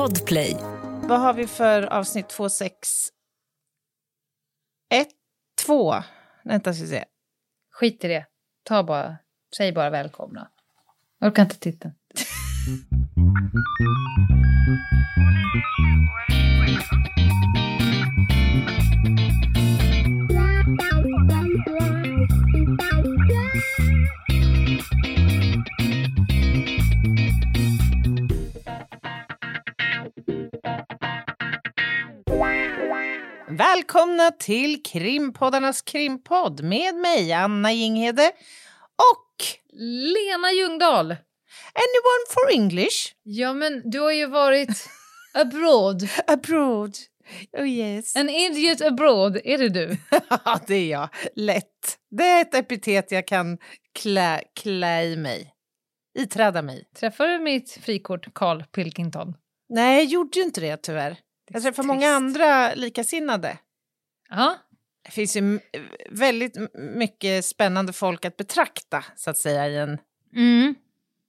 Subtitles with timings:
[0.00, 0.56] Podplay.
[1.02, 2.72] Vad har vi för avsnitt 2, 6,
[4.94, 5.08] 1,
[5.66, 5.94] 2?
[6.44, 7.04] Vänta, ska vi se.
[7.70, 8.26] Skit i det.
[8.64, 9.16] Ta bara,
[9.56, 10.48] säg bara välkomna.
[11.18, 11.92] Jag orkar inte titta.
[33.60, 38.32] Välkomna till Krimpoddarnas krimpodd med mig, Anna Jinghede
[38.96, 39.44] och
[39.78, 41.10] Lena Ljungdahl.
[41.74, 43.14] Anyone for English?
[43.22, 44.88] Ja, men du har ju varit
[45.34, 46.08] abroad.
[46.26, 46.96] Abroad.
[47.52, 48.16] Oh yes.
[48.16, 49.96] En idiot abroad, är det du?
[50.44, 51.08] Ja, det är jag.
[51.34, 51.98] Lätt.
[52.10, 53.58] Det är ett epitet jag kan
[53.94, 55.54] klä, klä i mig.
[56.18, 56.88] Iträda mig.
[57.00, 59.34] Träffar du mitt frikort Carl Pilkington?
[59.68, 61.16] Nej, jag gjorde ju inte det tyvärr.
[61.52, 63.58] Jag träffar många andra likasinnade.
[64.28, 64.56] Ja,
[65.04, 65.60] Det finns ju
[66.10, 69.98] väldigt mycket spännande folk att betrakta, så att säga, i, en,
[70.36, 70.74] mm.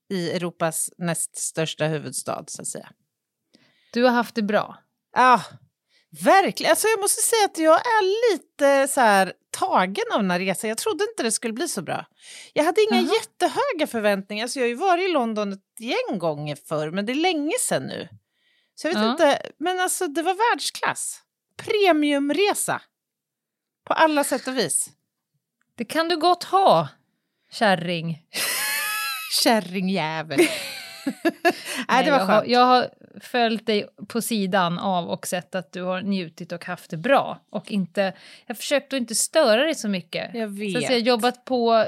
[0.10, 2.90] i Europas näst största huvudstad, så att säga.
[3.94, 4.78] du har haft det bra.
[5.16, 5.42] Ja,
[6.24, 6.70] verkligen.
[6.70, 10.68] Alltså, jag måste säga att jag är lite så här, tagen av den här resan.
[10.68, 12.06] Jag trodde inte det skulle bli så bra.
[12.54, 13.14] Jag hade inga Jaha.
[13.14, 14.44] jättehöga förväntningar.
[14.44, 17.54] Alltså, jag har ju varit i London ett gäng gånger förr, men det är länge
[17.60, 18.08] sedan nu.
[18.82, 19.12] Så jag vet Ja.
[19.12, 21.22] inte, men alltså det var världsklass.
[21.58, 22.82] Premiumresa.
[23.88, 24.90] På alla sätt och vis.
[25.76, 26.88] Det kan du gott ha,
[27.52, 28.26] kärring.
[29.44, 30.40] Kärringjävel.
[31.88, 32.90] Nej, det var jag, har, jag har
[33.22, 37.40] följt dig på sidan av och sett att du har njutit och haft det bra.
[37.50, 38.14] Och inte,
[38.46, 40.32] jag försökte att inte störa dig så mycket.
[40.34, 40.74] Jag vet.
[40.74, 41.86] Så jag har jobbat på,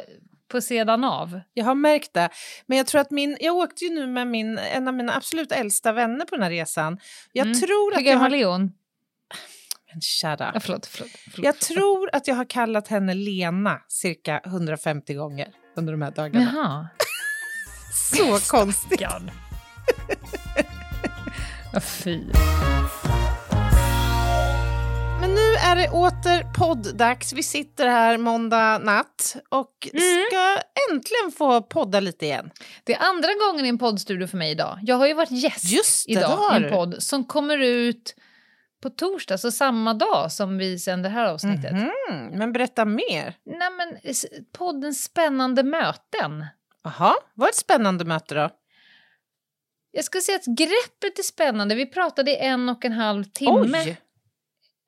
[0.53, 1.39] på sidan av.
[1.53, 2.29] Jag har märkt det.
[2.65, 3.37] Men jag tror att min...
[3.39, 6.49] Jag åkte ju nu med min, en av mina absolut äldsta vänner på den här
[6.49, 6.97] resan.
[7.31, 7.59] Jag Mm.
[7.59, 8.11] tror Hur att har...
[8.13, 8.71] gammal är hon?
[9.91, 11.45] Men shut Ja, förlåt, förlåt, förlåt.
[11.45, 15.47] Jag tror att jag har kallat henne Lena cirka 150 gånger
[15.77, 16.51] under de här dagarna.
[16.55, 16.87] Jaha.
[18.41, 19.01] Så konstigt.
[19.01, 19.19] Ja,
[21.81, 22.19] fy.
[25.21, 25.89] Men nu är det
[26.23, 27.33] åter podddags.
[27.33, 30.25] Vi sitter här måndag natt och Mm.
[30.27, 30.57] ska
[30.91, 32.49] äntligen få podda lite igen.
[32.83, 34.79] Det är andra gången i en poddstudio för mig idag.
[34.81, 38.15] Jag har ju varit gäst Just det, idag i en podd som kommer ut
[38.83, 41.73] på torsdag, så samma dag som vi sänder det här avsnittet.
[41.73, 43.35] Mhm, Men berätta mer.
[43.45, 43.97] Nej, men
[44.57, 46.45] podden Spännande möten.
[46.83, 48.49] Jaha, vad ett spännande möte då.
[49.91, 51.75] Jag ska säga att greppet är spännande.
[51.75, 53.81] Vi pratade i en och en halv timme.
[53.85, 53.97] Oj!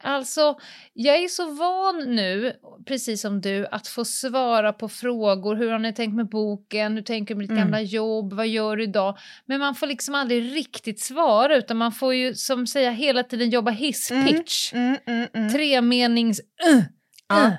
[0.03, 0.57] Alltså,
[0.93, 2.53] jag är så van nu,
[2.85, 5.55] precis som du, att få svara på frågor.
[5.55, 6.93] Hur har ni tänkt med boken?
[6.95, 7.63] Hur tänker du med ditt Mm.
[7.63, 8.33] gamla jobb?
[8.33, 9.17] Vad gör du idag?
[9.45, 13.49] Men man får liksom aldrig riktigt svara, utan man får ju som säga hela tiden
[13.49, 14.73] jobba hisspitch.
[14.73, 15.49] Mm, mm, mm.
[15.53, 16.39] Tremenings...
[16.39, 16.81] Uh,
[17.27, 17.45] Ja.
[17.47, 17.53] uh.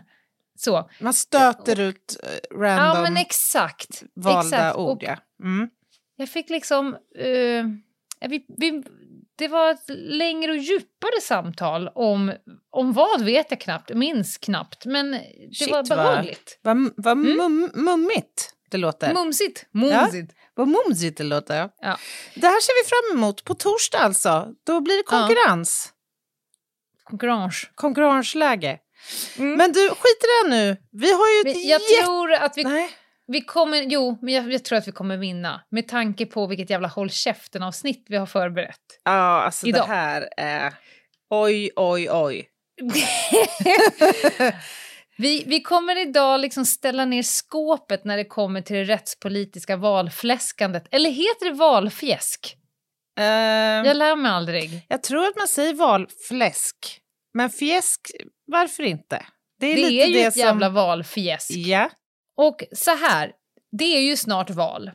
[0.58, 0.90] Så.
[1.00, 4.02] Man stöter ut eh, random Ja, men exakt.
[4.14, 4.76] valda exakt.
[4.76, 5.02] ord.
[5.02, 5.16] Ja.
[5.42, 5.68] Mm.
[6.16, 6.94] jag fick liksom...
[7.18, 7.64] eh,
[8.28, 8.82] vi, vi,
[9.38, 12.32] det var ett längre och djupare samtal om,
[12.70, 16.58] om vad vet jag knappt, minns knappt, men det Shit, var behagligt.
[16.62, 17.36] Vad, vad Mm.
[17.36, 19.14] mum, mummigt det låter.
[19.14, 19.66] Mumsigt.
[19.70, 20.32] Mumsigt.
[20.54, 21.56] Vad mumsigt det låter.
[21.58, 21.70] Ja.
[21.80, 21.98] Ja.
[22.34, 24.48] Det här ser vi fram emot på torsdag alltså.
[24.66, 25.20] Då blir det Ja.
[25.20, 25.92] konkurrens.
[27.04, 27.70] Konkurrens.
[27.74, 28.78] Konkurrensläge.
[29.38, 29.52] Mm.
[29.58, 30.76] Men du, skit i det nu.
[30.92, 32.04] Vi har ju jag jätte...
[32.04, 32.90] tror att vi, Nej.
[33.26, 33.82] Vi kommer...
[33.82, 35.62] Jo, men jag, jag tror att vi kommer vinna.
[35.70, 38.80] Med tanke på vilket jävla håll käften-avsnitt vi har förberett.
[39.04, 39.10] Ja,
[39.42, 39.88] alltså Idag.
[39.88, 40.74] det här är...
[41.30, 42.48] Oj, oj, oj.
[45.18, 50.84] Vi, vi kommer idag liksom ställa ner skåpet när det kommer till det rättspolitiska valfläskandet.
[50.90, 52.56] Eller heter det valfjäsk?
[53.18, 54.86] Eh, Jag lär mig aldrig.
[54.88, 56.76] jag tror att man säger valfläsk.
[57.34, 58.00] Men fjäsk,
[58.46, 59.26] varför inte?
[59.60, 60.40] Det är Det lite är ju det ett som...
[60.40, 61.50] jävla valfjäsk.
[61.50, 61.90] Ja.
[62.36, 63.32] Och så här,
[63.78, 64.90] det är ju snart val.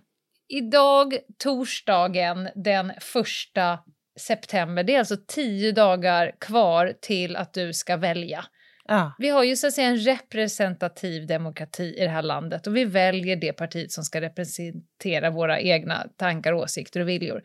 [0.47, 3.79] Idag, torsdagen den första
[4.19, 8.45] september, det är alltså tio dagar kvar till att du ska välja.
[8.87, 9.13] ja.
[9.19, 12.85] Vi har ju så att säga en representativ demokrati i det här landet och vi
[12.85, 17.41] väljer det partiet som ska representera våra egna tankar, åsikter och viljor.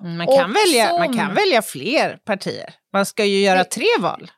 [0.00, 2.74] Mm, Man kan, Och välja, man som- kan välja fler partier.
[2.92, 4.30] Man ska ju göra Det- tre val.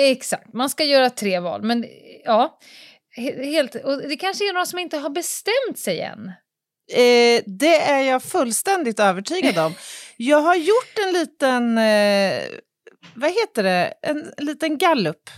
[0.00, 1.84] Exakt, man ska göra tre val, men
[2.24, 2.58] ja,
[3.18, 6.32] helt, och det kanske är några som inte har bestämt sig än.
[6.92, 9.74] Eh, det är jag fullständigt övertygad om.
[10.16, 12.42] Jag har gjort en liten, eh,
[13.14, 15.30] vad heter det, en liten gallup.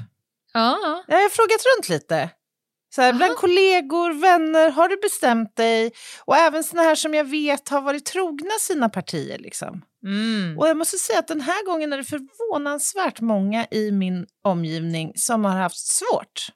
[0.53, 2.31] Ja, Jag har frågat runt lite.
[2.95, 3.41] Så här, bland Aha.
[3.41, 5.93] kollegor, vänner, har du bestämt dig?
[6.25, 9.39] Och även såna här som jag vet har varit trogna sina partier.
[9.39, 9.83] Liksom.
[10.05, 10.59] Mm.
[10.59, 15.13] Och jag måste säga att den här gången är det förvånansvärt många i min omgivning
[15.17, 16.49] som har haft svårt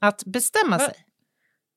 [0.00, 0.84] att bestämma Va?
[0.86, 0.94] sig.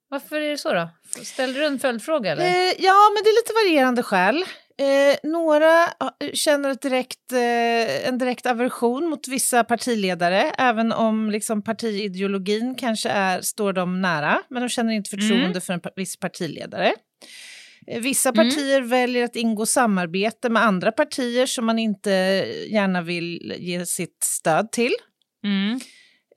[0.09, 0.89] Varför är det så då?
[1.23, 2.43] Ställer du en följdfråga eller?
[2.45, 4.43] Eh, ja, men det är lite varierande skäl.
[4.77, 5.87] Eh, några
[6.33, 13.09] känner ett direkt, eh, en direkt aversion mot vissa partiledare, även om liksom, partiideologin kanske
[13.09, 15.61] är, står dem nära, men de känner inte förtroende Mm.
[15.61, 16.93] för en viss partiledare.
[17.87, 18.49] Eh, Vissa Mm.
[18.49, 22.09] partier väljer att ingå samarbete med andra partier som man inte
[22.69, 24.93] gärna vill ge sitt stöd till.
[25.43, 25.79] Mm.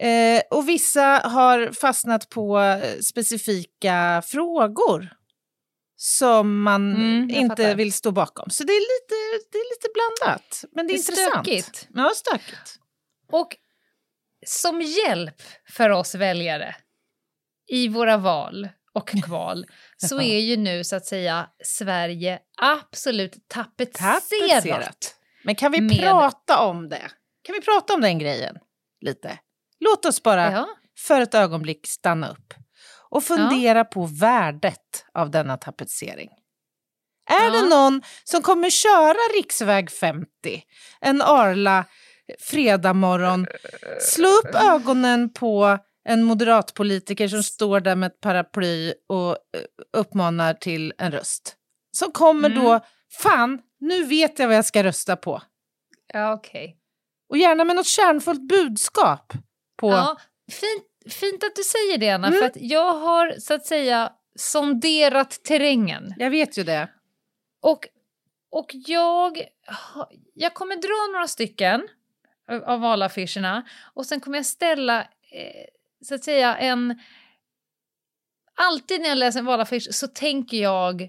[0.01, 5.09] Eh, och vissa har fastnat på eh, specifika frågor
[5.97, 8.51] som man Mm, inte vill stå bakom.
[8.51, 11.47] Så det är lite, det är lite blandat, men det är, Det är intressant.
[11.47, 11.89] stökigt.
[11.95, 12.79] Ja, stökigt.
[13.33, 13.57] Och
[14.47, 16.77] som hjälp för oss väljare
[17.69, 19.67] i våra val och kval
[19.97, 24.23] så är ju nu så att säga Sverige absolut tapetserat.
[24.31, 25.15] Tapetserat.
[25.45, 27.11] Men kan vi prata om det?
[27.43, 28.57] Kan vi prata om den grejen
[29.01, 29.39] lite?
[29.81, 30.69] Låt oss bara Ja.
[30.99, 32.55] för ett ögonblick stanna upp
[33.11, 36.31] och fundera på värdet av denna tapetsering.
[37.31, 37.51] Är Ja.
[37.51, 40.27] det någon som kommer köra riksväg 50
[41.01, 41.85] en Arla
[42.41, 43.47] fredag morgon,
[44.01, 45.79] slå upp ögonen på
[46.09, 49.37] en moderatpolitiker som står där med ett paraply och eh,
[49.97, 51.57] uppmanar till en röst.
[51.97, 52.65] Som kommer Mm.
[52.65, 52.81] då,
[53.23, 55.43] fan, nu vet jag vad jag ska rösta på.
[56.13, 56.77] Ja, okej.
[57.31, 59.33] Och gärna med något kärnfullt budskap.
[59.77, 60.17] På, Ja,
[60.53, 62.39] fint, fint att du säger det, Anna, Mm.
[62.39, 66.15] för att jag har så att säga sonderat terrängen.
[66.19, 66.89] Jag vet ju det.
[67.63, 67.89] Och,
[68.51, 69.43] och jag,
[70.35, 71.89] jag kommer dra några stycken
[72.51, 75.65] av- av valaffischerna och sen kommer jag ställa, eh,
[76.05, 77.01] så att säga, en...
[78.59, 81.09] Alltid när jag läser en valaffisch så tänker jag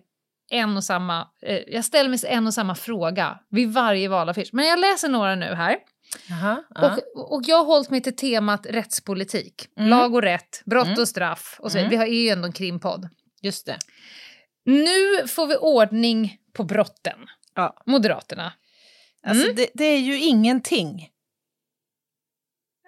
[0.49, 1.27] en och samma...
[1.41, 4.49] Eh, jag ställer mig en och samma fråga vid varje valaffisch.
[4.53, 5.77] Men jag läser några nu här.
[6.29, 6.97] Jaha, ja.
[7.15, 9.65] Och, och jag har hållit mig till temat rättspolitik.
[9.77, 9.89] Mm.
[9.89, 10.99] Lag och rätt, brott Mm.
[10.99, 11.55] och straff.
[11.59, 11.77] Och så.
[11.77, 11.89] Mm.
[11.89, 13.09] Vi har ju ändå en krimpodd.
[13.41, 13.77] Just det.
[14.65, 17.19] Nu får vi ordning på brotten.
[17.55, 17.77] Ja.
[17.85, 18.53] Moderaterna.
[19.27, 19.55] Alltså, Mm.
[19.55, 21.09] det, det är ju ingenting.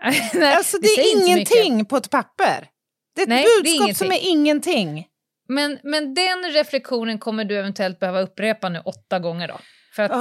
[0.33, 2.68] Nej, Alltså, det säger är ingenting på ett papper.
[3.16, 5.07] Det är ett Nej, det är budskap som är ingenting.
[5.48, 9.60] Men, men den reflektionen kommer du eventuellt behöva upprepa nu åtta gånger då.
[9.95, 10.18] För att, Oh.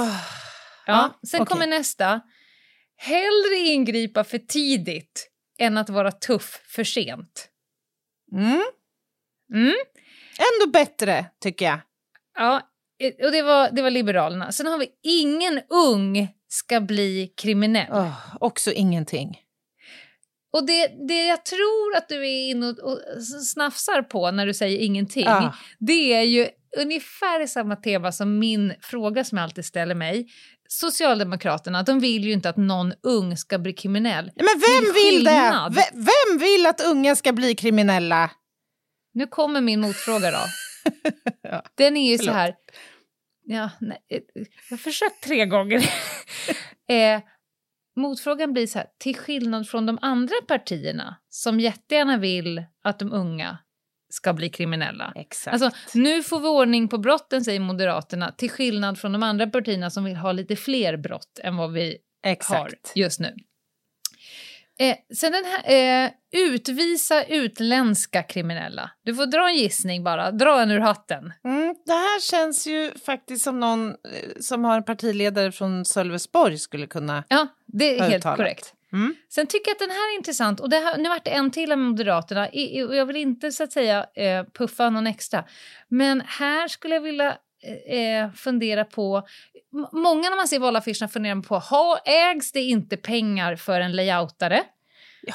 [0.87, 1.09] ja.
[1.21, 1.51] ja, Sen okej.
[1.51, 2.21] kommer nästa.
[3.01, 5.29] Hellre ingripa för tidigt
[5.59, 7.49] än att vara tuff för sent.
[8.31, 8.63] Mm.
[9.53, 9.75] Mm.
[10.39, 11.79] Ändå bättre, tycker jag.
[12.37, 12.61] Ja,
[12.99, 14.51] eh, och det var, det var Liberalerna.
[14.51, 17.91] Sen har vi ingen ung ska bli kriminell.
[17.91, 19.39] Oh, också ingenting.
[20.53, 24.53] Och det, det jag tror att du är inne och, och snafsar på när du
[24.53, 25.55] säger ingenting, Ja.
[25.79, 26.47] det är ju
[26.77, 30.27] ungefär samma tema som min fråga som jag alltid ställer mig.
[30.71, 34.31] Socialdemokraterna, de vill ju inte att någon ung ska bli kriminell.
[34.35, 35.69] Men vem vill det?
[35.71, 38.31] V- vem vill att unga ska bli kriminella?
[39.13, 40.37] Nu kommer min motfråga då.
[41.41, 42.35] Ja, Den är ju så förlåt.
[42.35, 42.55] här...
[43.45, 45.77] Ja, nej, eh, jag har försökt tre gånger.
[46.89, 47.21] eh,
[47.95, 53.13] motfrågan blir så här, till skillnad från de andra partierna som jättegärna vill att de
[53.13, 53.57] unga
[54.09, 55.13] ska bli kriminella.
[55.15, 55.53] Exakt.
[55.61, 59.89] Alltså, nu får vi ordning på brotten, säger Moderaterna, till skillnad från de andra partierna
[59.89, 62.91] som vill ha lite fler brott än vad vi har Exakt.
[62.95, 63.35] just nu.
[64.79, 68.91] Eh, sen den här, eh, utvisa utländska kriminella.
[69.03, 71.33] Du får dra en gissning bara, dra en ur hatten.
[71.43, 73.95] Mm, det här känns ju faktiskt som någon eh,
[74.39, 78.37] som har en partiledare från Sölvesborg skulle kunna Ja, det är helt uttalat.
[78.37, 78.73] korrekt.
[78.93, 79.15] Mm.
[79.29, 80.59] Sen tycker jag att den här är intressant.
[80.59, 82.47] Och det här, nu vart det en till med Moderaterna.
[82.87, 85.43] Och jag vill inte så att säga eh, puffa någon extra.
[85.87, 87.37] Men här skulle jag vilja
[87.87, 89.27] eh, fundera på...
[89.91, 94.63] Många när man ser valaffischerna funderar på, ha, ägs det inte pengar för en layoutare?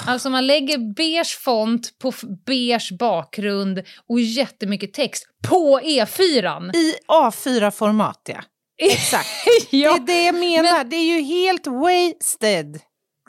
[0.07, 2.13] Alltså man lägger beige font på
[2.47, 6.77] beige bakgrund och jättemycket text på E4.
[6.77, 8.43] I A4-format, ja.
[8.77, 9.29] Exakt.
[9.71, 9.99] ja.
[10.07, 10.85] Det är det jag menar.
[10.85, 12.81] Det är ju helt wasted.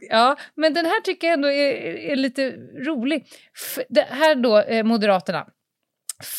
[0.10, 1.75] Ja, men den här tycker jag ändå är,
[2.12, 2.52] är lite
[2.86, 3.28] rolig.
[3.58, 5.48] F det här då, eh, Moderaterna.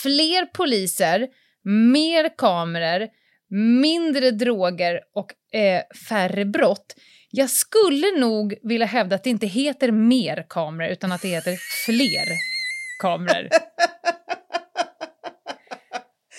[0.02, 1.28] Fler poliser,
[1.64, 3.08] mer kameror,
[3.80, 6.94] mindre droger och eh, färre brott.
[7.30, 11.56] Jag skulle nog vilja hävda att det inte heter mer kameror utan att det heter
[11.86, 12.26] fler
[13.02, 13.48] kameror.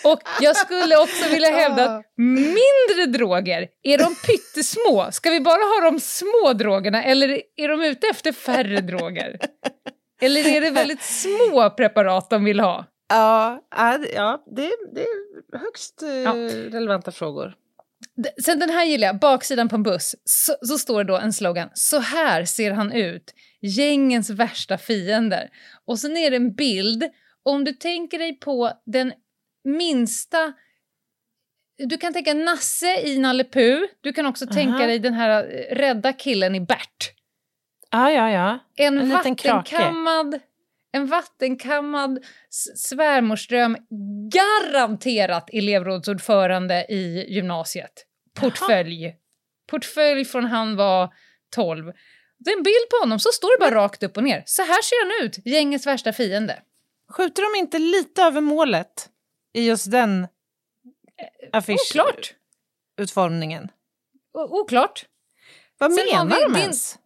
[0.03, 5.11] Och jag skulle också vilja hävda att mindre droger, är de pyttesmå?
[5.11, 9.39] Ska vi bara ha de små drogerna eller är de ute efter färre droger?
[10.21, 12.85] Eller är det väldigt små preparat de vill ha?
[13.09, 13.61] Ja,
[14.13, 16.33] ja det, det är högst eh, ja.
[16.71, 17.53] relevanta frågor.
[18.45, 21.33] Sen den här gillar jag, baksidan på en buss, så, så, står det då en
[21.33, 21.69] slogan.
[21.73, 25.49] Så här ser han ut, gängens värsta fiender.
[25.85, 27.03] Och sen är det en bild,
[27.43, 29.13] om du tänker dig på den
[29.67, 30.53] minsta...
[31.77, 33.81] Du kan tänka Nasse i Nalle Puh.
[34.01, 34.53] Du kan också uh -huh.
[34.53, 37.13] tänka dig den här eh, rädda killen i Bert.
[37.91, 38.59] Ja, ja, ja.
[38.75, 40.39] En, en vattenkammad,
[40.91, 42.25] en vattenkammad
[42.75, 43.77] svärmorsdröm,
[44.31, 48.05] garanterat elevrådsordförande i gymnasiet.
[48.39, 49.03] Portfölj.
[49.03, 49.13] Jaha.
[49.67, 51.13] Portfölj från han var
[51.55, 51.93] 12.
[52.39, 54.43] Det är en bild på honom, så står det bara rakt upp och ner.
[54.45, 56.61] Så här ser han ut, gängets värsta fiende.
[57.11, 59.09] Skjuter de inte lite över målet
[59.57, 60.29] i just den eh,
[61.53, 63.71] affischutformningen?
[64.33, 65.05] Oklart.
[65.77, 66.97] Vad Sen menar de ens?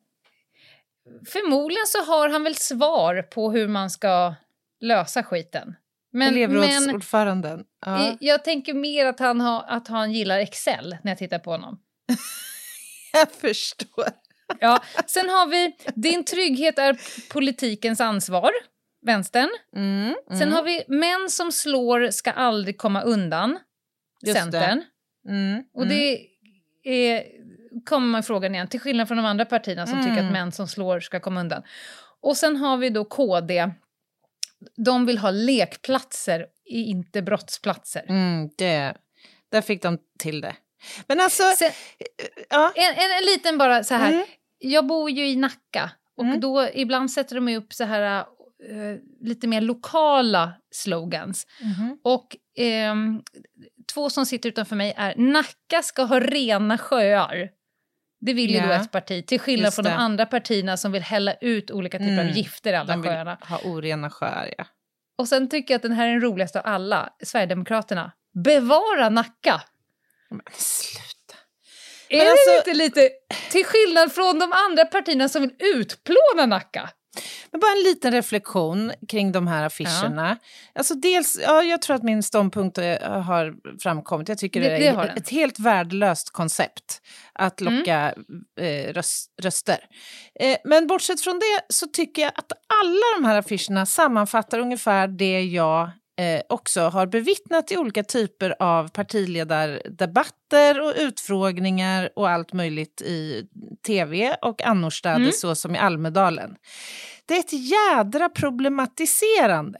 [1.28, 4.36] Förmodligen så har han väl svar på hur man ska
[4.80, 5.76] lösa skiten.
[6.12, 7.66] Men, Elevrådsordföranden.
[7.86, 8.18] Ja.
[8.20, 11.80] Jag tänker mer att han, har, att han gillar Excel när jag tittar på honom.
[13.14, 14.06] jag förstår.
[14.60, 18.52] Ja, sen har vi Din trygghet är politikens ansvar,
[19.02, 19.50] vänstern.
[19.76, 20.40] Mm, mm.
[20.40, 23.60] Sen har vi Män som slår ska aldrig komma undan,
[24.22, 24.84] Just Centern.
[25.24, 25.30] Det.
[25.30, 26.28] Mm, och det
[26.84, 27.24] är
[27.86, 30.06] kommer man frågan igen, till skillnad från de andra partierna som mm.
[30.06, 30.34] tycker att mm.
[30.34, 31.64] män som slår ska komma undan.
[32.22, 33.70] Och sen har vi då KD.
[34.78, 38.06] De vill ha lekplatser, inte brottsplatser.
[38.10, 38.94] Mm, det,
[39.52, 40.56] där fick de till det.
[41.08, 41.44] Men alltså...
[41.58, 41.72] Sen,
[42.50, 42.74] ja.
[42.76, 44.14] en, en, en, liten bara så här.
[44.14, 44.26] Mm.
[44.58, 46.40] Jag bor ju i Nacka och mm.
[46.40, 48.26] då ibland sätter de upp så här
[48.70, 51.48] uh, lite mer lokala slogans.
[51.62, 51.98] Mm.
[52.04, 52.38] Och
[52.92, 53.24] um,
[53.94, 57.50] två som sitter utanför mig är Nacka ska ha rena sjöar.
[58.22, 58.64] Det vill yeah.
[58.64, 61.98] ju då ett parti, till skillnad från de andra partierna som vill hälla ut olika
[62.00, 62.28] typer mm.
[62.28, 63.38] av gifter i alla de sjöarna.
[63.42, 64.66] ha orena sjöar, ja.
[65.18, 68.12] Och sen tycker jag att den här är den roligaste av alla, Sverigedemokraterna.
[68.44, 69.62] Bevara Nacka!
[70.30, 71.36] Men sluta.
[72.10, 72.58] Är Men det alltså...
[72.58, 73.10] inte lite,
[73.52, 76.90] till skillnad från de andra partierna som vill utplåna Nacka?
[77.52, 80.38] Men bara en liten reflektion kring de här affischerna.
[80.42, 80.48] Ja.
[80.80, 84.30] Alltså dels, ja, jag tror att min ståndpunkt har framkommit.
[84.30, 87.02] Jag tycker det, det är det ett helt värdelöst koncept
[87.34, 87.78] att mm.
[87.78, 88.44] locka mm.
[88.60, 89.80] eh, röst, röster.
[90.40, 92.52] Eh, men bortsett från det så tycker jag att
[92.84, 95.92] alla de här affischerna sammanfattar ungefär det jag
[96.22, 103.48] eh, också har bevittnat i olika typer av partiledardebatter och utfrågningar och allt möjligt i
[103.88, 105.32] tv och annorstädes mm.
[105.32, 106.56] så som i Almedalen.
[107.26, 109.80] Det är ett jädra problematiserande.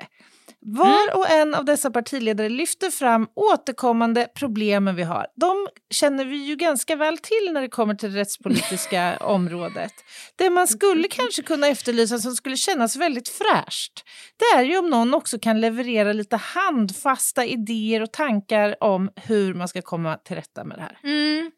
[0.64, 1.16] Var mm.
[1.16, 5.28] och en av dessa partiledare lyfter fram återkommande problemen vi har.
[5.36, 9.94] De känner vi ju ganska väl till när det kommer till det rättspolitiska området.
[10.36, 14.04] Det man skulle kanske kunna efterlysa som skulle kännas väldigt fräscht
[14.42, 19.54] det är ju om någon också kan leverera lite handfasta idéer och tankar om hur
[19.54, 21.00] man ska komma till rätta med det här.
[21.04, 21.52] Mm.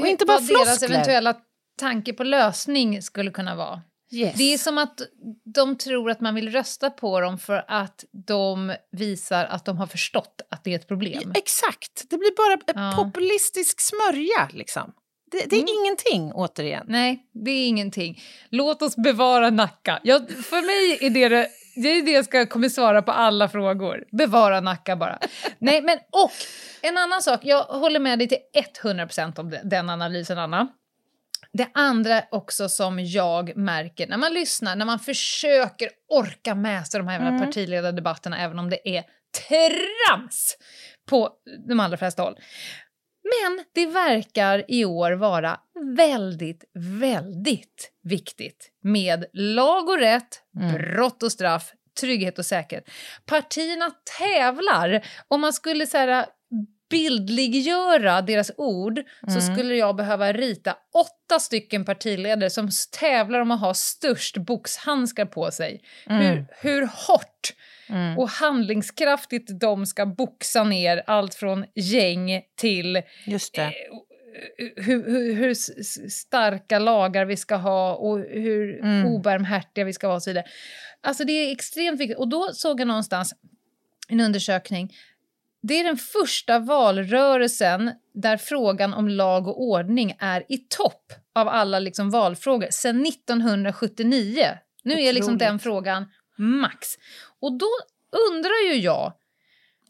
[0.00, 0.64] Och inte bara floskler.
[0.64, 1.34] deras eventuella
[1.78, 3.80] tanke på lösning skulle kunna vara.
[4.12, 4.34] Yes.
[4.36, 5.00] Det är som att
[5.54, 9.86] de tror att man vill rösta på dem för att de visar att de har
[9.86, 11.32] förstått att det är ett problem.
[11.34, 13.04] Exakt, det blir bara ja.
[13.04, 14.92] populistisk smörja liksom.
[15.30, 15.74] Det, det är mm.
[15.80, 16.86] ingenting, återigen.
[16.88, 18.22] Nej, det är ingenting.
[18.48, 20.00] Låt oss bevara Nacka.
[20.02, 23.48] Jag, för mig är det det, det är det jag ska, kommer svara på alla
[23.48, 24.04] frågor.
[24.10, 25.18] Bevara Nacka bara.
[25.58, 26.32] Nej, men och
[26.82, 27.40] en annan sak.
[27.42, 28.38] Jag håller med dig till
[28.82, 30.68] 100% om den analysen, Anna.
[31.52, 37.00] Det andra också som jag märker när man lyssnar, när man försöker orka med sig
[37.00, 37.40] de här mm.
[37.40, 39.04] partiledardebatterna även om det är
[39.48, 40.56] trams
[41.08, 41.30] på
[41.68, 42.36] de allra flesta håll.
[43.24, 45.60] Men det verkar i år vara
[45.96, 50.72] väldigt, väldigt viktigt med lag och rätt, mm.
[50.72, 52.90] brott och straff, trygghet och säkerhet.
[53.26, 55.06] Partierna tävlar.
[55.28, 56.26] Om man skulle så här,
[56.92, 59.34] bildliggöra deras ord mm.
[59.34, 62.68] så skulle jag behöva rita åtta stycken partiledare som
[63.00, 65.82] tävlar om att ha störst boxhandskar på sig.
[66.06, 66.22] Mm.
[66.22, 67.54] Hur, hur hårt
[67.88, 68.18] mm.
[68.18, 73.62] och handlingskraftigt de ska boxa ner allt från gäng till Just det.
[73.62, 73.70] Eh,
[74.76, 75.54] hur, hur, hur,
[76.10, 79.06] starka lagar vi ska ha och hur mm.
[79.06, 80.44] obarmhärtiga vi ska vara och så vidare.
[81.00, 82.18] Alltså det är extremt viktigt.
[82.18, 83.34] Och då såg jag någonstans
[84.08, 84.92] en undersökning
[85.62, 91.48] det är den första valrörelsen där frågan om lag och ordning är i topp av
[91.48, 94.48] alla liksom valfrågor sedan 1979.
[94.82, 95.08] Nu Otroligt.
[95.08, 96.88] är liksom den frågan max.
[97.40, 97.68] Och då
[98.30, 99.12] undrar ju jag...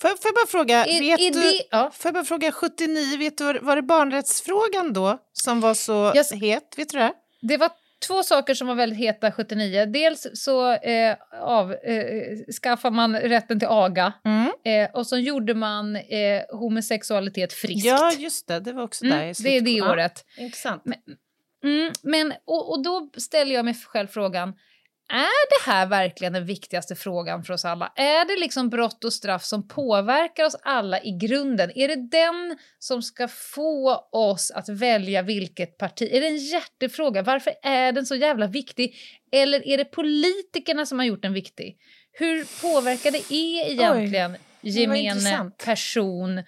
[0.00, 1.91] Får, får jag bara fråga, är, vet är du, det, ja.
[1.95, 6.75] får bara fråga 79, vet du, var det barnrättsfrågan då som var så jag, het?
[6.76, 7.12] Vet du det?
[7.41, 7.71] Det var
[8.06, 9.87] två saker som var väldigt heta 79.
[9.87, 14.52] Dels så eh, av, eh, man rätten till aga Mm.
[14.64, 17.87] eh, och så gjorde man eh, homosexualitet friskt.
[17.87, 18.61] Ja, just det.
[18.61, 19.76] Det var också där mm, det är det slutet.
[19.76, 20.25] Ja, året.
[20.38, 20.82] Intressant.
[21.64, 24.54] Mm, men, och, och då ställer jag mig själv frågan,
[25.12, 27.92] är det här verkligen den viktigaste frågan för oss alla?
[27.97, 31.73] Är det liksom brott och straff som påverkar oss alla i grunden?
[31.75, 36.09] Är det den som ska få oss att välja vilket parti?
[36.12, 37.23] Är det en hjärtefråga?
[37.23, 38.95] Varför är den så jävla viktig?
[39.33, 41.76] Eller är det politikerna som har gjort den viktig?
[42.12, 45.59] Hur påverkar det er egentligen, gemene intressant.
[45.64, 46.42] person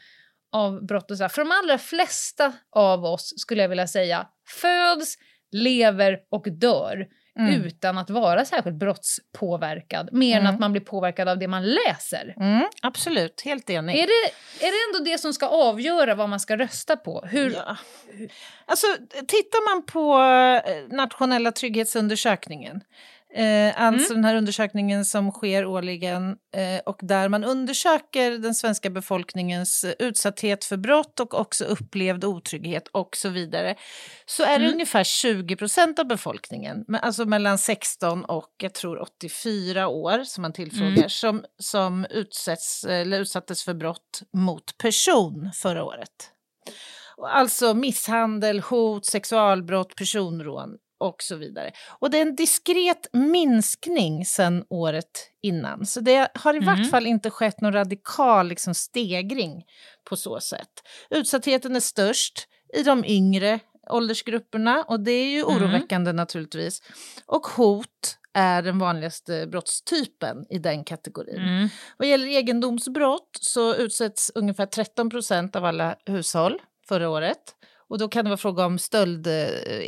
[0.52, 1.32] av brott och straff?
[1.32, 4.26] För de allra flesta av oss, skulle jag vilja säga,
[4.60, 5.18] föds,
[5.52, 7.06] lever och dör
[7.38, 7.62] Mm.
[7.64, 10.08] utan att vara särskilt brottspåverkad.
[10.12, 10.54] Mer än Mm.
[10.54, 12.34] att man blir påverkad av det man läser.
[12.36, 13.94] Mm, absolut, helt enig.
[13.98, 17.24] Är det, är det ändå det som ska avgöra vad man ska rösta på?
[17.30, 17.76] Hur, Ja.
[18.66, 18.86] Alltså,
[19.28, 22.80] tittar man på eh, nationella trygghetsundersökningen,
[23.36, 24.22] eh, alltså Mm.
[24.22, 30.64] den här undersökningen som sker årligen eh, och där man undersöker den svenska befolkningens utsatthet
[30.64, 33.74] för brott och också upplevd otrygghet och så vidare,
[34.26, 34.72] så är det Mm.
[34.72, 40.52] ungefär 20 procent av befolkningen, alltså mellan 16 och jag tror 84 år som man
[40.52, 41.08] tillfrågar, Mm.
[41.08, 46.30] som, som utsätts, eller utsattes för brott mot person förra året.
[47.30, 50.70] Alltså misshandel, hot, sexualbrott, personrån
[51.04, 51.72] och så vidare.
[51.88, 55.86] Och det är en diskret minskning sedan året innan.
[55.86, 56.66] Så det har i Mm.
[56.66, 59.64] vart fall inte skett någon radikal liksom, stegring
[60.08, 60.70] på så sätt.
[61.10, 65.56] Utsattheten är störst i de yngre åldersgrupperna och det är ju Mm.
[65.56, 66.82] oroväckande naturligtvis.
[67.26, 71.38] Och hot är den vanligaste brottstypen i den kategorin.
[71.42, 71.68] Mm.
[71.96, 76.58] Vad gäller egendomsbrott så utsätts ungefär 13 procent av alla hushåll
[76.88, 77.54] förra året.
[77.88, 79.32] Och då kan det vara fråga om stöld, eh,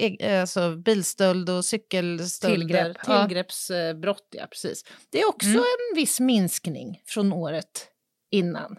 [0.05, 2.57] e- alltså bilstöld och cykelstölder.
[2.59, 2.97] Tillgrepp.
[3.05, 4.85] Tillgreppsbrott, ja precis.
[5.11, 5.59] Det är också Mm.
[5.61, 7.89] en viss minskning från året
[8.31, 8.79] innan.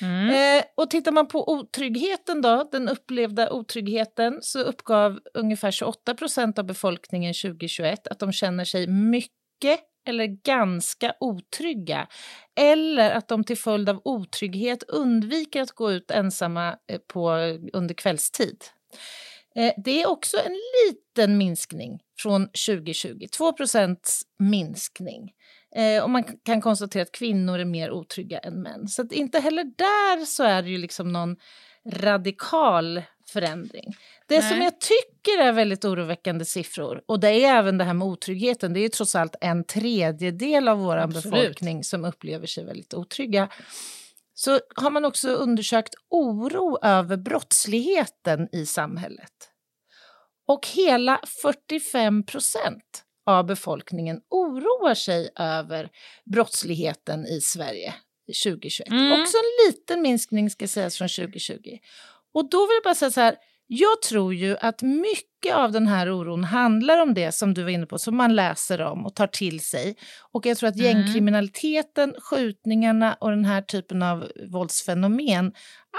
[0.00, 0.58] Mm.
[0.58, 6.58] Eh, och tittar man på otryggheten då, den upplevda otryggheten, så uppgav ungefär 28 procent
[6.58, 12.06] av befolkningen 2021 att de känner sig mycket eller ganska otrygga.
[12.60, 17.30] Eller att de till följd av otrygghet undviker att gå ut ensamma eh, på,
[17.72, 18.64] under kvällstid.
[19.56, 25.32] Eh, det är också en liten minskning från 2020, 2 procents minskning.
[25.76, 28.88] Eh, och man kan konstatera att kvinnor är mer otrygga än män.
[28.88, 31.36] Så att inte heller där så är det ju liksom någon
[31.92, 33.96] radikal förändring.
[34.26, 34.64] Det som Nej.
[34.64, 38.80] jag tycker är väldigt oroväckande siffror, och det är även det här med otryggheten, det
[38.80, 41.24] är ju trots allt en tredjedel av vår Absolut.
[41.24, 43.48] befolkning som upplever sig väldigt otrygga.
[44.34, 49.50] Så har man också undersökt oro över brottsligheten i samhället.
[50.48, 55.90] Och hela 45 procent av befolkningen oroar sig över
[56.24, 57.94] brottsligheten i Sverige
[58.44, 58.88] 2021.
[58.88, 59.20] Mm.
[59.20, 61.78] Också en liten minskning ska sägas från 2020.
[62.36, 65.86] Och då vill jag bara säga så här, jag tror ju att mycket av den
[65.86, 69.14] här oron handlar om det som du var inne på, som man läser om och
[69.14, 69.96] tar till sig.
[70.32, 70.86] Och jag tror att Mm.
[70.86, 75.52] gängkriminaliteten, skjutningarna och den här typen av våldsfenomen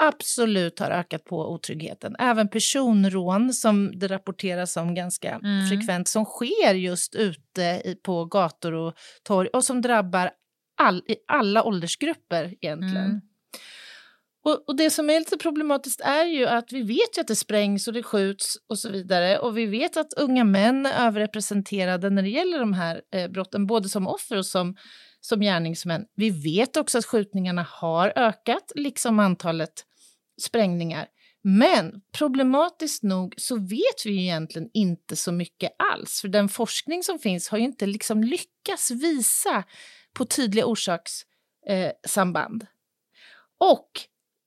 [0.03, 2.15] absolut har ökat på otryggheten.
[2.19, 5.69] Även personrån som det rapporteras om ganska Mm.
[5.69, 10.31] frekvent som sker just ute på gator och torg och som drabbar
[10.81, 13.05] all, i alla åldersgrupper egentligen.
[13.05, 13.21] Mm.
[14.47, 17.35] Och, och det som är lite problematiskt är ju att vi vet ju att det
[17.35, 19.39] sprängs och det skjuts och så vidare.
[19.39, 23.67] Och vi vet att unga män är överrepresenterade när det gäller de här eh, brotten,
[23.67, 24.75] både som offer och som,
[25.21, 26.05] som gärningsmän.
[26.15, 29.85] Vi vet också att skjutningarna har ökat, liksom antalet
[30.41, 31.07] sprängningar.
[31.43, 36.21] Men problematiskt nog så vet vi ju egentligen inte så mycket alls.
[36.21, 39.63] För den forskning som finns har ju inte liksom lyckats visa
[40.13, 42.63] på tydliga orsakssamband.
[42.63, 42.67] Eh,
[43.59, 43.89] och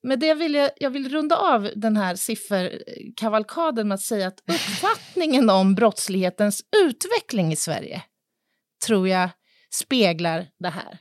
[0.02, 4.40] med det vill jag, jag vill runda av den här sifferkavalkaden med att säga att
[4.46, 8.02] uppfattningen om brottslighetens utveckling i Sverige
[8.86, 9.30] tror jag
[9.74, 10.98] speglar det här.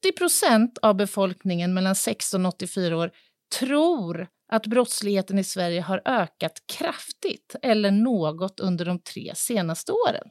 [0.00, 3.10] 80 procent av befolkningen mellan 16 och 84 år
[3.58, 10.28] tror att brottsligheten i Sverige har ökat kraftigt eller något under de tre senaste åren.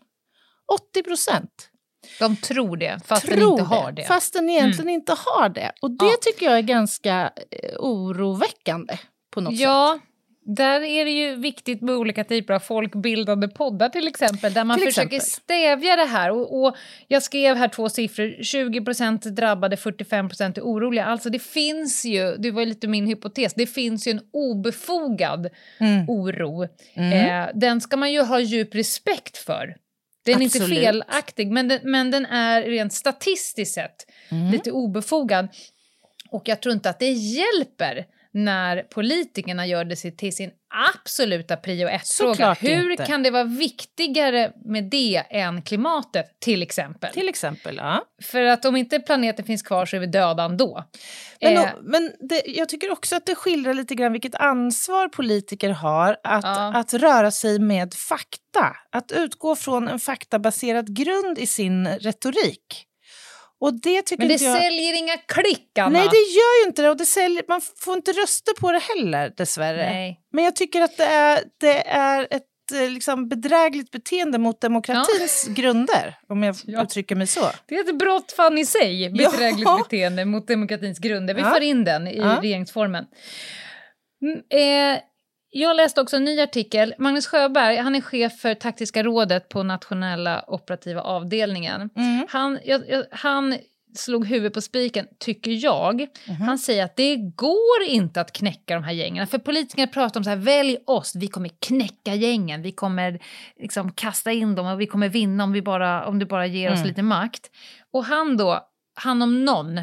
[0.91, 1.69] 80 procent
[2.19, 4.03] De tror det, fast tror den inte har det.
[4.03, 5.71] Fast den egentligen inte har det.
[5.81, 6.11] Och det Ja.
[6.21, 8.97] tycker jag är ganska eh, oroväckande
[9.33, 9.61] på något sätt.
[9.61, 9.99] Ja,
[10.49, 14.77] Där är det ju viktigt med olika typer av folkbildande poddar till exempel, där man
[14.77, 15.31] Till försöker exempel.
[15.43, 16.31] stävja det här.
[16.31, 16.75] Och, och
[17.07, 21.05] jag skrev här två siffror, 20% drabbade, 45% är oroliga.
[21.05, 26.05] Alltså det finns ju, det var lite min hypotes, det finns ju en obefogad Mm.
[26.09, 26.67] oro.
[26.95, 27.13] Mm.
[27.43, 29.75] Eh, den ska man ju ha djup respekt för.
[30.31, 34.51] Den är inte felaktig, men den, men den är rent statistiskt sett Mm.
[34.51, 35.47] lite obefogad.
[36.29, 41.87] Och jag tror inte att det hjälper när politikerna gör det till sin absoluta prio
[41.87, 42.53] ett-fråga.
[42.53, 43.05] Hur inte.
[43.05, 47.13] kan det vara viktigare med det än klimatet, till exempel?
[47.13, 48.05] Till exempel, ja.
[48.23, 50.83] För att om inte planeten finns kvar så är vi döda ändå.
[51.41, 55.69] Men, Eh, men det, jag tycker också att det skildrar lite grann vilket ansvar politiker
[55.69, 56.73] har att, Ja.
[56.75, 58.75] att röra sig med fakta.
[58.91, 62.86] Att utgå från en faktabaserad grund i sin retorik.
[63.59, 64.61] Och det tycker men det inte jag...
[64.61, 65.89] säljer inga klick, Anna.
[65.99, 66.89] Nej, det gör ju inte det.
[66.89, 69.89] Och det säljer, man får inte rösta på det heller, dessvärre.
[69.93, 70.19] Nej.
[70.33, 72.43] Men jag tycker att det är, det är ett
[72.83, 76.83] eh, liksom, bedrägligt beteende mot demokratins grunder, om jag Ja.
[76.83, 77.49] uttrycker mig så.
[77.67, 79.09] Det är ett brott fan i sig, Ja.
[79.31, 81.33] bedrägligt beteende mot demokratins grunder.
[81.33, 81.49] Vi Ja.
[81.49, 82.39] får in den i Ja.
[82.41, 83.05] regeringsformen.
[84.21, 84.37] Mm,
[84.93, 84.99] eh,
[85.49, 86.93] jag läste också en ny artikel.
[86.97, 91.89] Magnus Sjöberg, han är chef för taktiska rådet på nationella operativa avdelningen.
[91.95, 92.27] Mm.
[92.29, 93.57] Han, jag, jag, han
[93.95, 96.07] slog huvudet på spiken, tycker jag.
[96.27, 96.41] Mhm.
[96.41, 99.27] Han säger att det går inte att knäcka de här gängen.
[99.27, 103.19] För politikerna pratar om så här, välj oss, vi kommer knäcka gängen, vi kommer
[103.59, 106.71] liksom kasta in dem och vi kommer vinna om, vi bara, om du bara ger
[106.71, 106.87] oss Mm.
[106.87, 107.51] lite makt.
[107.93, 109.81] Och han då, han om någon,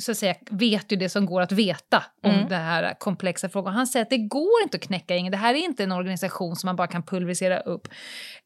[0.00, 2.48] så att säga, vet ju det som går att veta om Mm.
[2.48, 3.74] det här komplexa frågan.
[3.74, 6.56] Han säger att det går inte att knäcka gängen, det här är inte en organisation
[6.56, 7.88] som man bara kan pulverisera upp.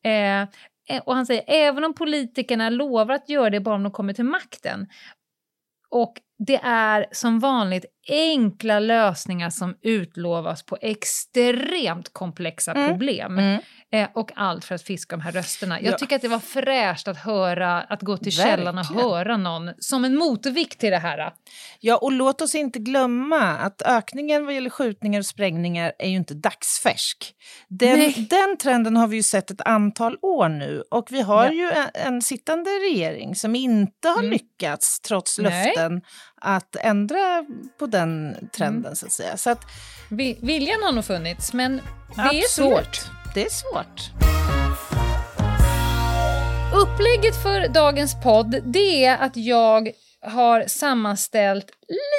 [0.04, 0.48] Eh,
[0.88, 4.12] Eh, Och han säger även om politikerna lovar att göra det bara om de kommer
[4.12, 4.86] till makten.
[5.90, 6.14] Och
[6.46, 12.88] det är som vanligt enkla lösningar som utlovas på extremt komplexa Mm.
[12.90, 13.38] problem.
[13.38, 13.60] Mm.
[13.94, 15.80] Eh, och allt för att fiska de här rösterna.
[15.80, 15.98] Jag Ja.
[15.98, 19.08] tycker att det var fräscht att höra, att gå till källan och Verkligen.
[19.10, 21.32] höra någon som en motvikt till det här.
[21.80, 26.16] Ja, och låt oss inte glömma att ökningen vad gäller skjutningar och sprängningar är ju
[26.16, 27.34] inte dagsfärsk.
[27.68, 28.26] Den, Nej.
[28.30, 31.52] den trenden har vi ju sett ett antal år nu och vi har Ja.
[31.52, 34.30] ju en, en sittande regering som inte har Mm.
[34.30, 35.66] lyckats, trots Nej.
[35.66, 36.00] löften,
[36.40, 37.44] att ändra
[37.78, 38.96] på den trenden Mm.
[38.96, 39.36] så att säga.
[39.36, 39.60] Så att,
[40.10, 41.76] Vi- Viljan har nog funnits, men
[42.16, 43.23] det är absolut, svårt.
[43.34, 44.10] Det är svårt.
[46.82, 51.66] Upplägget för dagens podd det är att jag har sammanställt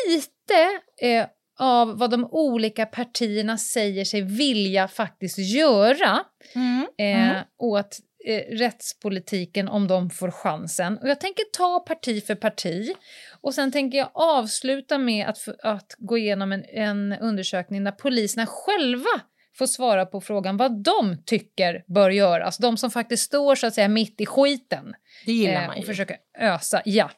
[0.07, 1.25] lite eh,
[1.59, 6.19] av vad de olika partierna säger sig vilja faktiskt göra
[6.55, 6.87] Mm.
[6.97, 7.43] eh, Mm.
[7.59, 7.97] åt
[8.27, 10.97] eh, rättspolitiken om de får chansen.
[10.97, 12.93] Och jag tänker ta parti för parti
[13.41, 18.45] och sen tänker jag avsluta med att, att gå igenom en, en undersökning där poliserna
[18.45, 19.09] själva
[19.57, 22.57] får svara på frågan vad de tycker bör göras.
[22.57, 24.93] De som faktiskt står så att säga mitt i skiten
[25.25, 25.85] Det gillar eh, man och ju.
[25.85, 26.81] försöker ösa.
[26.85, 27.11] Ja.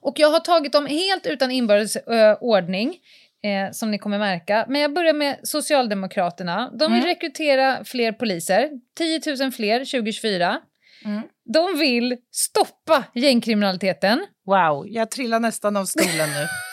[0.00, 2.96] Och jag har tagit dem helt utan inbördes eh, ordning.
[3.44, 4.66] Eh, som ni kommer märka.
[4.68, 6.70] Men jag börjar med Socialdemokraterna.
[6.78, 7.08] De vill Mm.
[7.14, 8.70] rekrytera fler poliser.
[8.98, 10.60] 10 000 fler 2024.
[11.04, 11.22] Mm.
[11.44, 14.26] De vill stoppa gängkriminaliteten.
[14.46, 16.46] Wow, jag trillar nästan av stolen nu.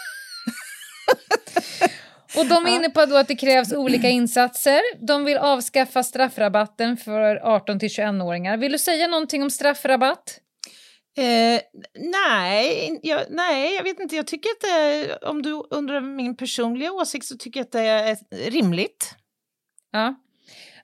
[2.37, 4.81] Och de är inne på att det krävs olika insatser.
[5.07, 8.57] De vill avskaffa straffrabatten för 18 till 21-åringar.
[8.57, 10.39] Vill du säga någonting om straffrabatt?
[11.17, 11.61] Eh,
[11.99, 14.15] nej, jag, nej, jag vet inte.
[14.15, 17.79] Jag tycker att det, om du undrar min personliga åsikt så tycker jag att det
[17.79, 19.15] är rimligt.
[19.91, 20.15] Ja.